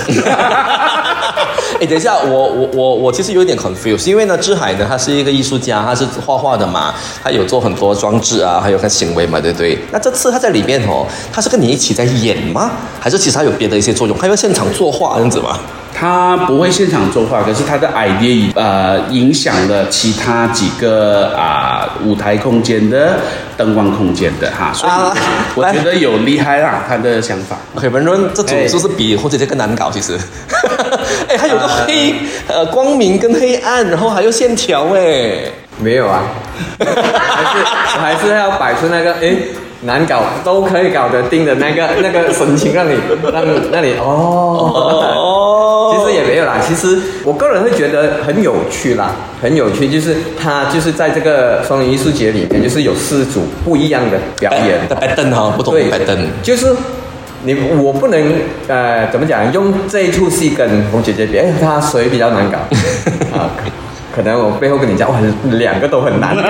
[1.83, 9.77] 哎，等一下，我我我我其实有点 confused，因为呢，志海呢，他是一个艺术家，他是画画的嘛，他有做很多装置啊，还有看行为嘛，对不对？
[9.91, 12.71] 那这次他在里面哦，他是跟你一起在演吗？
[13.01, 14.17] 还是其实他有别的一些作用？
[14.17, 15.59] 他要现场作画这样子吗？
[15.93, 23.19] 他不会现场作画，可是他的 idea 呃影响了其他几个啊、舞台空间的
[23.63, 25.15] 灯光空间的哈，所以啊
[25.55, 27.55] 我觉得有厉害啦，他的想法。
[27.75, 29.89] OK，文润这种是不是比火姐姐更难搞？
[29.89, 30.17] 其实，
[31.29, 32.13] 哎，还有个黑
[32.47, 35.43] 呃光明跟黑暗，然后还有线条哎。
[35.79, 36.21] 没有啊，
[36.77, 39.47] 还是我还是要摆出那个诶
[39.85, 42.95] 难搞都可以搞得定的那个那个神情，让你
[43.31, 44.71] 让让你哦。
[44.73, 56.17] 哦其实也没有啦，其实我个人会觉得很有趣啦，很有趣，就是他就是在这个双语艺术节里面，就是有四组不一样的表演的摆凳哈，不同的对摆凳。
[56.41, 56.75] 就是
[57.43, 58.33] 你我不能
[58.67, 62.57] 呃怎么讲，用这一出戏跟红姐姐比，哎，她谁比较难搞
[63.37, 63.51] 啊？
[64.15, 65.19] 可能我背后跟你讲，哇，
[65.51, 66.41] 两个都很难搞。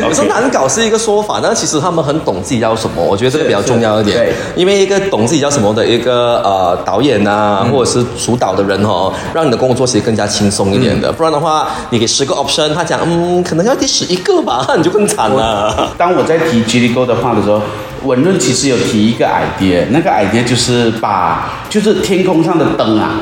[0.00, 4.32] 可是难搞是一个说法，但其实他们很懂自己要什么，我觉得这个比较重要一点对。
[4.54, 11.10] 因为一个懂自己要什么的一个呃导演啊，或者是主导的人哦，让你的工作其实更加轻松一点的。
[11.12, 15.92] 不然的话，你给十个 option，他讲嗯，可能要第十一个吧，那 你就更惨了。
[15.96, 17.62] 当我在提吉利沟的话的时候，
[18.04, 23.12] 文润其实有提一个 idea，那个 idea 就是把就是天空上的灯啊，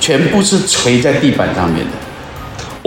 [0.00, 1.92] 全部是垂在地板上面的。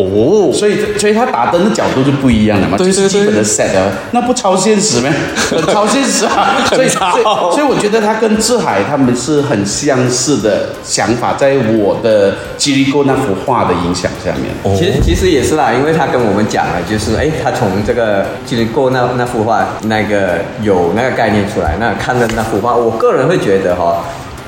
[0.03, 5.09] 哦，所以所以他打灯的角度就不一样了嘛，对对这是基本的 set 啊，那不超现实吗？
[5.51, 6.55] 很超现实啊！
[6.69, 14.51] 所以所以所以我觉得他跟志海他们是很相似的想法，在我的吉利沟那幅画的影响下面。
[14.63, 24.03] 哦其实其实也是啦，因为他跟我们讲了，就是哎，他从这个吉林过那那幅画那个有那个概念出来，那看了那幅画，我个人会觉得哈、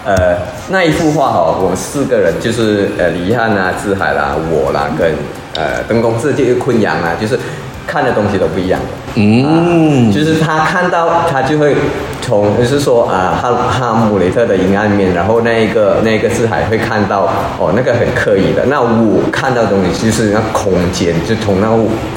[0.05, 0.37] 呃，
[0.69, 5.13] 那一幅画哈、我们四个人就是呃李一汉啊、志海啦、我啦跟
[5.55, 7.37] 呃灯公司这个昆阳啊，就是
[7.85, 8.87] 看的东西都不一样的。
[9.15, 11.75] 嗯，就是他看到他就会
[12.21, 17.29] 从就是说啊哈哈姆雷特的阴暗面，然后那一个那个字海会看到
[17.59, 21.67] 哦那个很刻意的，那我看到的东西就是那空间，就从那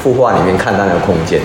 [0.01, 1.39] 幅画里面看到那个空间。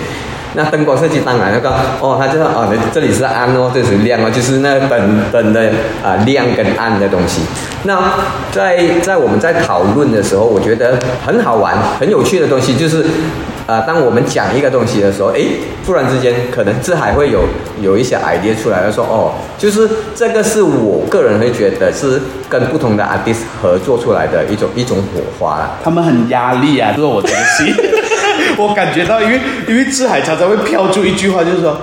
[0.55, 5.71] 那灯光设计当然那个哦，他就说哦，这里是暗哦，这里是亮哦，就是那灯灯的
[6.03, 7.41] 啊、亮跟暗的东西。
[7.83, 8.13] 那
[8.51, 13.05] 在在我们在讨论的时候，我觉得很好玩、很有趣的东西就是。
[13.65, 15.47] 啊、当我们讲一个东西的时候，诶，
[15.85, 17.39] 突然之间可能这还会有
[17.81, 25.77] 有一些 idea 出来，就说哦，就是这个是我个人会觉得是跟不同的 artist 合作出来的一种一种火花啦。
[25.81, 27.73] 他们很压力啊，做我这个戏，
[28.57, 31.77] 我感觉到，因为因为志海常常会飘出一句话，就是说，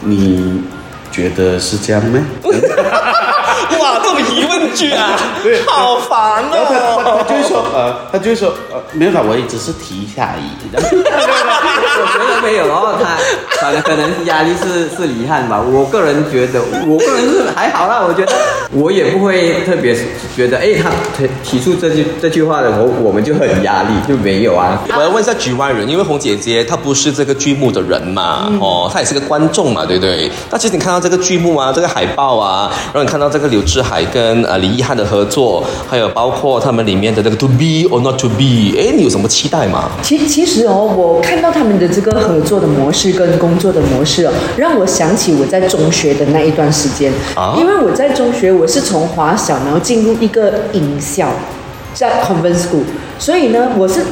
[0.00, 0.62] 你
[1.10, 2.24] 觉得是这样吗？
[3.80, 5.10] 哇，这种疑问句啊
[5.42, 7.24] 对，好烦然后他他哦。
[7.28, 10.44] 他就会说，呃，他就会说，呃，没有啦，我也只是提一下而已。
[10.74, 13.16] 我觉得没有，然后他
[13.60, 15.60] 反正可能压力是是遗憾吧。
[15.60, 18.02] 我个人觉得，我个人是还好啦。
[18.06, 18.32] 我觉得
[18.72, 19.96] 我也不会特别
[20.36, 24.82] 觉得，哎，他提提出这句这句话的时候，我们就很压力，就没有啊。
[24.96, 30.30] 我要问一下局外人，因为红姐姐她不是这个剧目的人嘛，哦，她也是个观众嘛，对不对？
[30.50, 39.90] 那其实你看到这个剧目啊，这个海报啊，然后你看到这个柳智海跟呃李易翰的合作，还有包括他们里面的那个 To Be or Not To Be，哎，你有什么期待吗？
[40.02, 47.12] 其其实哦，我看到他们的这个合作的模式跟工作的模式哦，让我想起我在中学的那一段时间。
[47.36, 51.28] 啊因为我在中学，我是从华小然后进入一个影校，
[51.94, 52.82] 在 convent school，
[53.20, 54.04] 所以呢，我是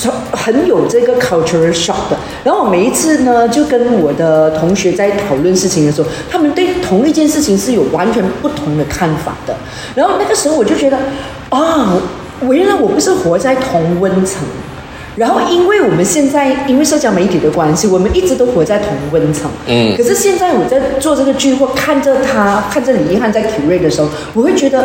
[0.00, 2.16] 从很有这个 cultural shock 的。
[2.44, 9.56] 然后我每一次呢，就跟我的同学在讨论事情的时候，他们对同一件事情是有完全不同的看法的。
[9.94, 10.98] 然后那个时候我就觉得，
[11.50, 11.94] 啊，
[12.40, 14.42] 我原来我不是活在同温层。
[15.16, 19.50] 然后，因为我们现在因为社交媒体的关系，我们一直都活在同温层。
[19.66, 24.84] 嗯可是现在我在做这个剧或看着他，看着李易翰在 curate 的时候，我会觉得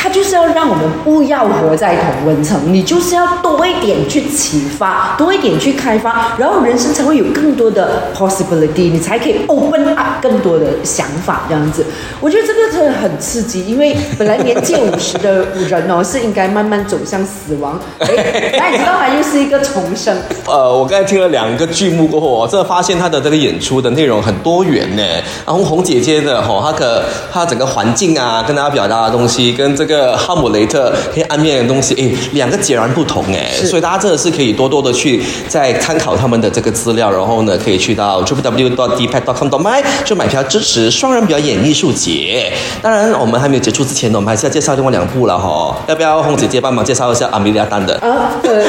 [0.00, 11.84] 他就是要让我们不要活在同温层，你就是要多一点去启发，多一点去开发，然后人生才会有更多的 possibility，你才可以 open up 更多的想法，这样子。
[12.20, 20.16] 我觉得这个真的很刺激，因为本来年近五十的人哦是应该慢慢走向死亡，哎，那你知道他又是一个重生。
[20.46, 25.02] 呃，我刚才听了两个剧目过后，我真的发现他的这个演出的内容很多元呢。
[25.44, 29.84] 然后红姐姐的吼，她的她整个环境啊，跟大家表达的东西，跟这
[30.16, 33.50] 哈姆雷特黑暗面的东西，哎，两个截然不同哎。
[33.64, 42.52] 所以大家真的是可以多多的去再参考他们的这个资料，然后呢，可以去到 www.dpad.com.my 就买票支持双人表演艺术节。
[42.82, 45.76] 当然，我们还没有结束之前呢，我们还是要介绍另外两部了哈。
[45.86, 47.94] 要不要红姐姐帮忙介绍一下阿米莉亚丹的？
[47.98, 48.64] 啊，对，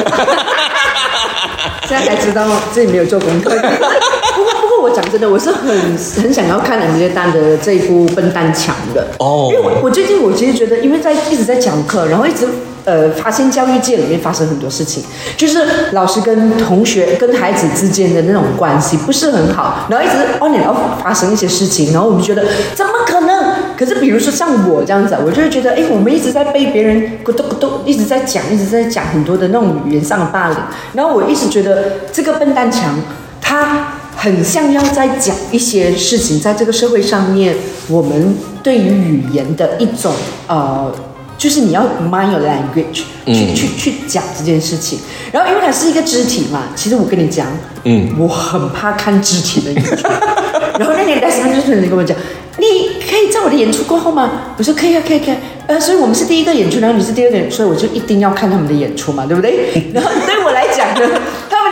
[1.88, 3.50] 现在才知道自己没有做功课。
[4.80, 5.68] 我讲真的，我是很
[6.22, 9.06] 很想要看《米列丹》的这一部《笨蛋强》的。
[9.18, 12.46] 哦因为我我最近我其实觉得，因为在一直在讲课，然后一直
[12.84, 15.04] 呃发现教育界里面发生很多事情，
[15.36, 23.40] 就是老师跟同学跟孩子之间的那种关系不是很好，然后一直 on and off 发生一些事情，然后我们就觉得怎么可能？
[23.76, 30.56] 可是比如说像我这样子啊，我就会觉得，哎，我们一直在被别人咕咚咕咚一直在讲，一直在讲很多的那种语言上的霸凌，
[30.94, 32.94] 然后我一直觉得这个笨蛋强，
[33.40, 37.56] 他很像要在讲一些事情，在这个社会上面，
[37.88, 40.12] 我们对于语言的一种
[40.46, 40.94] 呃。
[41.38, 41.80] 就是你要
[42.12, 44.98] mind your language 去、嗯去去讲这件事情，
[45.32, 47.46] 然后因为它是一个肢体嘛，其实我跟你讲，
[47.84, 50.06] 嗯我很怕看肢体的演出，
[50.78, 52.14] 然后那年 Desmond 就突然跟我讲，
[52.58, 54.52] 你可以在我的演出过后吗？
[54.58, 55.34] 我说可以啊，可以，可以。
[55.66, 59.90] 呃，所以我们是第一个演出，然后你是第二个演出，所以我就一定要看他们的演出嘛，对不对？
[59.94, 61.29] 然后对我来讲呢，他们的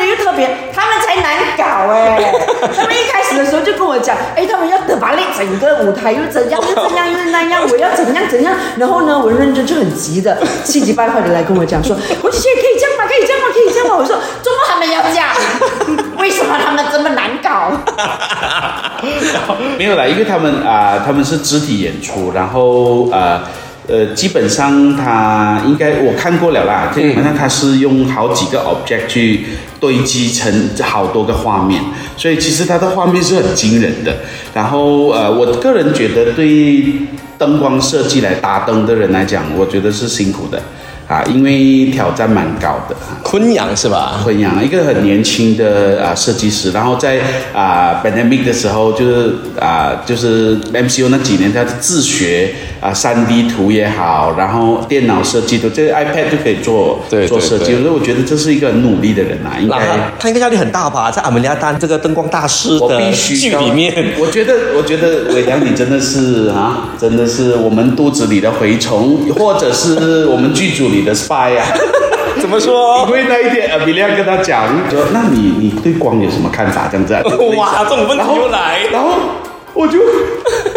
[0.08, 2.32] 又特别，他们才难搞哎。
[2.74, 8.54] 他们一开始的时候就跟我讲，哎，他们要得把那整个舞台又怎样又怎样又那样，我要怎样怎样。
[8.76, 13.06] 然后呢，我认真就很急的， 气急败坏的来跟我讲说，我姐姐可以这样吗？
[13.06, 13.46] 可以这样吗？
[13.52, 13.96] 可以这样吗？
[13.96, 15.28] 我说，怎么他们要这样？
[16.18, 17.70] 为什么他们这么难搞？
[19.46, 19.56] 搞。
[19.78, 23.40] 没有啦，因为他们啊、他们是肢体演出，然后呃
[23.88, 29.44] 呃，基本上他应该我看过了啦，基本上他是用好几个 object 去
[29.80, 31.80] 堆积成好多个画面，
[32.16, 34.18] 所以其实它的画面是很惊人的。
[34.52, 36.84] 然后呃，我个人觉得对
[37.38, 40.60] 灯光设计来打灯的人来讲，我觉得是辛苦的
[41.06, 43.16] 啊，因为挑战蛮高的啊。
[43.22, 44.20] 昆阳是吧？
[44.22, 47.20] 昆阳一个很年轻的啊设计师，然后在
[47.54, 59.76] 啊 pandemic 的时候，就是啊就是 MCU 那几年，他自学啊三 D 图也好，然后电脑设计都，这个 iPad 就可以做做设计，所以我觉得这是一个很努力的人啊，应该。
[60.18, 61.10] 他应该压力很大吧？
[61.10, 71.66] 在阿梅利亚丹这个灯光大师的剧里面，我觉得，我觉得伟良，你真的是 啊，真的是我们肚子里的蛔虫，或者是我们剧组里的 spy 啊。
[72.40, 73.12] 怎么说因？
[73.12, 76.88] 为那一天，呃，比亮跟他讲说，那你你对光有什么看法？
[76.90, 77.20] 这样子啊？
[77.56, 79.10] 哇这种问题然后又来然后
[79.78, 79.96] 我就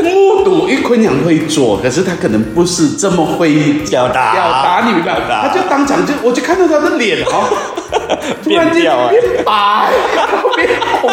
[0.03, 5.19] 目睹，因为昆阳会做，可是他可能不是这么会表达表达，你明白？
[5.41, 7.49] 他就当场就，我就看到他的脸哦，
[7.81, 8.00] 突然间
[8.45, 9.89] 变掉哎变白，
[10.55, 10.69] 变
[11.01, 11.09] 红。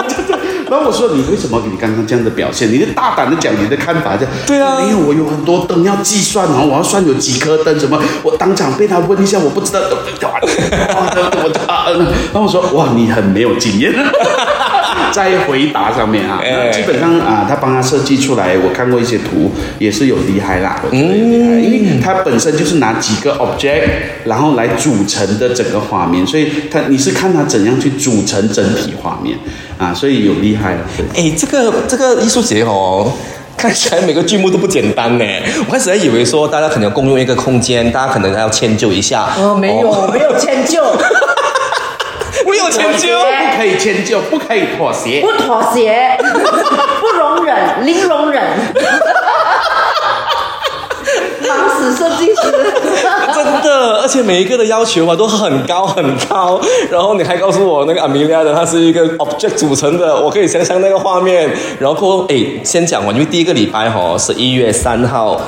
[0.70, 2.70] 然后我说你为什么你刚刚这样的表现？
[2.70, 7.98] 你就大胆的讲你的看法，这样对啊没有，我有很多灯要计算后，我要算有几颗灯，什么？
[8.22, 10.38] 我当场被他问一下，我不知道，哇，
[11.42, 13.92] 我就啊，嗯然后我说哇，你很没有经验，
[15.12, 16.40] 在回答上面啊，
[16.70, 23.82] 基本上啊，他帮他设计出来，我看过一些图，也是有厉害啦，我觉得厉害，因为他本身就是拿几个 object，
[24.24, 29.38] 然后来组成的整个画面，所以他你是看他怎样去组成整体画面
[29.78, 30.80] 啊，所以有厉害了，
[31.14, 33.12] 哎，这个这个艺术节哦。
[33.58, 35.24] 看起来每个剧目都不简单呢。
[35.66, 39.30] 我开始还以为说大家可能共用一个空间，大家可能还要迁就一下。
[39.36, 40.80] 哦，没有，没有迁就，
[42.48, 43.18] 没有迁就。
[43.18, 45.20] 不可以迁就，不可以妥协。
[45.20, 46.16] 不妥协，
[47.00, 48.44] 不容忍，零容忍。
[51.78, 52.42] 忙死设计师。
[53.34, 56.60] 真的，而且每一个的要求啊都很高很高。
[56.90, 61.48] 然后你还告诉我那个阿米利亚的，它是一个 object 组成的，我可以想象那个画面。
[61.78, 65.40] 然后哎，先讲完，因为第一个礼拜哈、哦，十一月三号。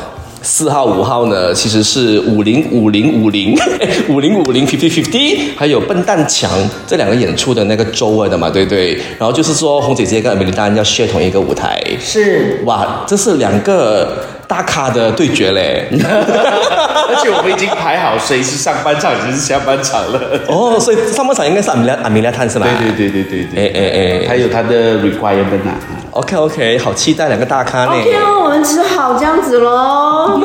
[0.42, 3.54] 四号、五号呢，其实是五零五零五零
[4.08, 6.50] 五零五零 fifty fifty，还有笨蛋墙
[6.86, 8.94] 这两个演出的那个周二的嘛，对不对？
[9.18, 15.86] 然后就是说，红姐姐跟阿米莉丹要 share 同一个舞台，是，哇，这是两个大咖的对决嘞。
[16.02, 20.20] 而且我们已经排好谁是上半场，谁是下半场了。
[20.48, 22.66] 哦，所以上半场应该是阿米拉阿米拉探是吧？
[22.80, 23.80] 对对对对对对，哎哎
[24.24, 25.78] 哎还有他的 requirement 啊。
[26.12, 27.92] OK OK，好期待两个大咖呢。
[27.92, 30.40] OK 哦，我们只好这样子喽，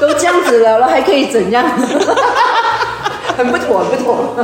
[0.00, 1.64] 都这样子了了，还可以怎样？
[3.36, 4.34] 很 不妥，很不妥。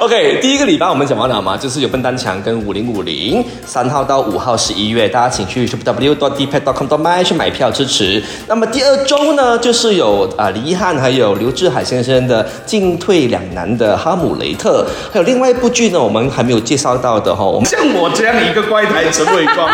[0.00, 8.22] OK，第一个礼拜我们讲完了嘛，就是有笨蛋强跟五零五零，三号到五号十一月，大家请去 www.dpad.com.my 去买票支持。
[8.46, 19.68] 那么第二周呢，就是有啊、李一翰还有刘志海先生的进退两难的哈姆雷特，还有另外一部剧呢，我们还没有介绍到的哈、我们像我这样一个怪胎陈伟光、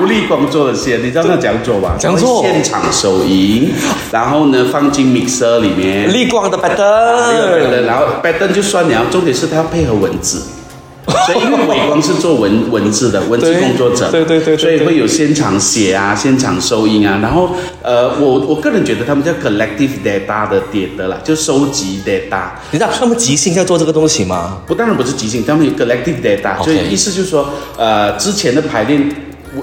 [0.00, 1.94] 无力光做的戏，你知道他怎样做吗？
[1.98, 3.72] 怎样做现场收音，
[4.10, 6.82] 然后呢放进 mixer 里面，力光的 b a t
[8.22, 10.42] 对对，然后 pattern 就算了，重点是他要配合文字。
[11.26, 17.48] 所以因为伟光是做文文字的文字工作者，对对对所以会有现场写啊，现场收音啊，然后
[17.82, 24.58] 呃，我我个人觉得他们叫 collective data 的叠的啦，就收集 data，你知道他们即兴在做这个东西吗？
[24.66, 27.48] 不，当然不是即兴，他们有 collective data，所以意思就是说，
[27.78, 29.10] 呃，之前的排练，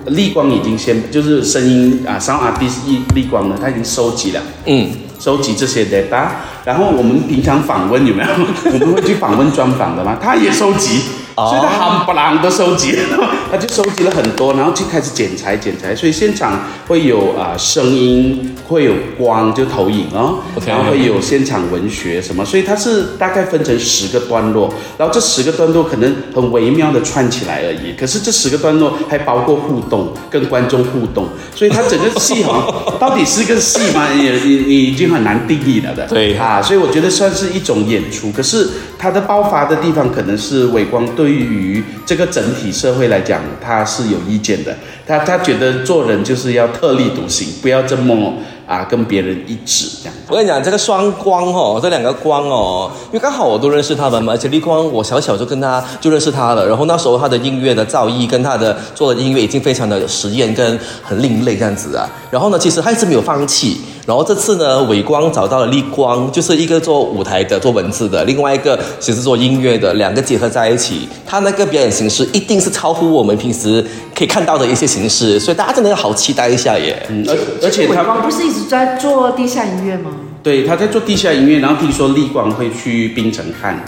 [0.08, 4.42] 立光已经先就是声音啊，sound artist 立立光呢，他已经收集了。
[4.66, 4.90] 嗯，
[5.26, 6.28] 收集这些 data，
[6.64, 8.30] 然后我们平常访问有没有？
[8.72, 11.02] 我们会去访问专访的吗，他也收集，
[11.36, 12.96] 哦所以他冚唪唥都收集，
[13.52, 34.08] 他就收集了很多，然后就开始剪裁剪裁，所以现场会有啊、声音，会有光就投影哦然后会有现场文学什么，所以它是大概分成十个段落，然后这十个段落可能很微妙的串起来而已，可是这十个段落还包括互动，跟观众互动，所以它整个戏哈、到底是个戏吗？
[34.16, 36.08] 你你你已经很难定义了的。
[36.08, 44.76] 对啊，所以我觉得算是一种演出，可是它的爆发的地方可能是伟光对于这个整体社会来讲，他是有意见的。
[45.08, 48.34] 他他觉得做人就是要特立独行，不要这么
[48.66, 50.16] 啊跟别人一致这样。
[50.28, 73.84] 我跟你讲，这个双光哦，这两个光哦，因为刚好我都认识他们嘛，而且立光我小小就跟他就认识他了，然后那时候他的音乐的造诣跟他的做的音乐已经非常的实验跟很另类这样子啊，然后呢，其实他一直没有放弃，然后这次呢，伟光找到了立光，就是一个做舞台的、做文字的，另外一个其实做音乐的，两个结合在一起，他那个表演形式一定是超乎我们平时
[74.16, 77.04] 可以看到的一些形式，所以大家真的要好期待一下耶。
[77.10, 80.12] 嗯，而而且伟他光不是一直在做地下音乐吗？
[80.44, 83.84] 对他在做地下音乐，然后听说立光会去槟城看。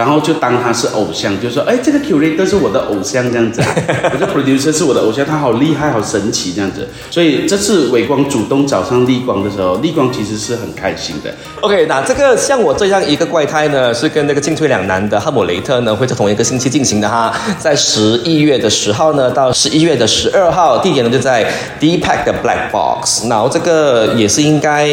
[0.00, 3.68] 然后就当他是偶像，就说哎，这个 curator 是我的偶像这样子、啊，
[4.10, 6.88] 我 的 producer 是我的偶像，他好厉害，好神奇这样子。
[7.10, 11.30] 所以这次伟光主动找上立光的时候，立光其实是很开心的。
[11.60, 21.46] OK，那这个像我这样一个怪胎呢，是跟那个进退两难的哈姆雷特呢，会在同一个星期进行的哈，在十一月的十号呢到十一月的十二号，地点呢就在
[21.78, 23.28] D Pack 的 Black Box。
[23.28, 24.88] 然后这个也是应该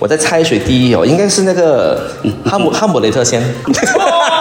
[0.00, 2.10] 我在猜谁第一哦，应该是那个
[2.44, 3.40] 哈姆哈姆雷特先。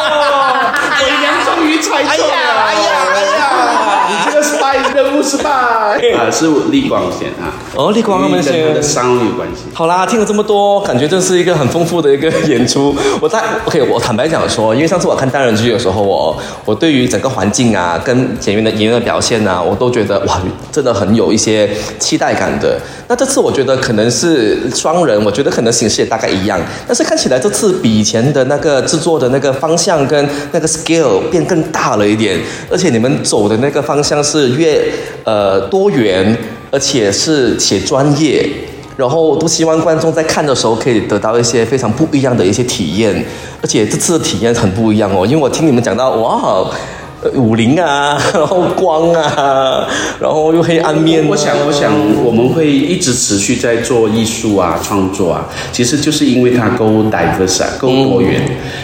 [1.82, 2.34] 猜中了！
[2.34, 6.30] 哎呀，哎呀，你这个 spy 任务失败啊！
[6.32, 8.82] 是李广贤啊，哦，立光他们先跟他的。
[8.82, 9.64] sound 有关系。
[9.74, 12.96] 好啦，听了这么多，感觉这是一个很丰富的一个演出。
[13.22, 16.36] 我在 OK，我坦白讲说，因为上次我看单人剧的时候，我
[16.66, 20.41] 我对于整个环境啊，跟演员的演员的表现啊，我都觉得哇，
[20.72, 21.70] 真的很有一些
[22.00, 22.80] 期待感的。
[23.08, 32.40] 那这次我觉得可能是双人，我觉得可能形式也大概一样，但是看起来这次比以前的那个制作的那个方向跟那个 scale 变更大了一点，
[32.70, 34.91] 而且你们走的那个方向是越
[35.24, 36.38] 呃多元，
[36.72, 38.50] 而且是写专业。
[38.98, 43.26] 然后都希望观众在看的时候可以得到一些非常不一样的一些体验，
[43.62, 46.70] 而且这次的体验很不一样哦，因为我听你们讲到，哇，
[47.36, 49.88] 武林啊， 然后光啊，
[50.22, 51.28] 然后又黑暗面、啊。
[51.30, 51.91] 我想，我想
[52.24, 58.41] 我们会一直持续在做艺术啊、创作啊，其实就是因为它够 diverse 啊，够多元、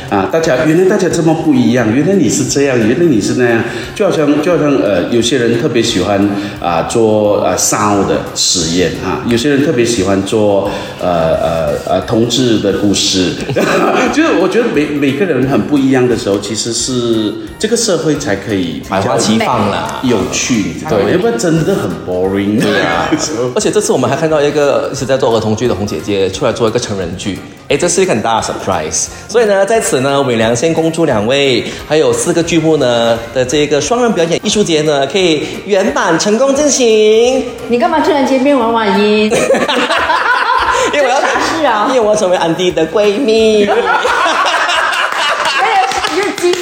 [0.10, 0.28] 啊。
[0.32, 3.64] 大家原来大家这么不一样，原来你是这样，原来你是那样，
[3.95, 6.30] 就好像就好像呃，有些人特别喜欢
[6.60, 10.70] 啊、做呃 sound 的实验啊，有些人特别喜欢做
[11.02, 13.34] 呃呃呃同志的故事，
[14.14, 19.99] 就是我觉得每每个人很不一样的时候，其实是这个社会才可以百花齐放啦。
[20.02, 20.97] 有趣，你知道吗？
[21.03, 22.60] 对要不然真的很 boring。
[22.60, 23.07] 对啊，
[23.56, 27.38] 而且这次我们还看到一个是在做儿童剧的红姐姐出来做一个成人剧，
[27.69, 29.06] 哎，这是一个很大的 surprise。
[29.30, 37.43] 所以呢，在此呢，伟良先恭祝两位还有四个剧目呢的这个双人表演艺术节呢，可以圆满成功进行。
[37.68, 39.31] 你干嘛突然间变王婉音？
[40.93, 43.68] 因为我要这啥事啊因为我要成为安迪的闺蜜。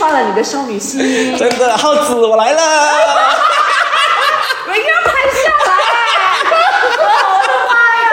[0.04, 1.00] 哎呀，又激发了你的少女心。
[1.38, 2.62] 真的，耗子，我来了。
[4.68, 5.12] 我一定要拍
[5.42, 5.74] 下来！
[6.52, 6.56] 我
[7.48, 7.74] 的妈
[8.04, 8.06] 呀！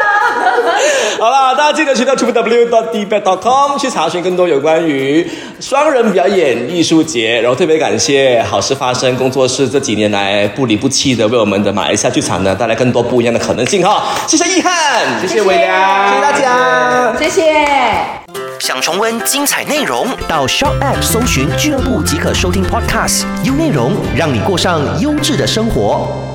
[1.21, 5.29] 好了，大家记得去到 www.dbat.com 去查询更多有关于
[5.61, 7.41] 双人表演艺术节。
[7.41, 14.03] 然后特别感谢好事发生工作室这几年来不离不弃的为我们的马来西亚剧场呢带来更多不一样的可能性哈。
[14.27, 17.15] 谢谢易翰，谢谢伟良，谢谢大家。
[17.19, 18.20] 谢谢。
[18.61, 26.30] 想重温精彩内容，到 Shop App 搜寻俱乐部即可收听 Podcast，优内容让你过上优质的生活。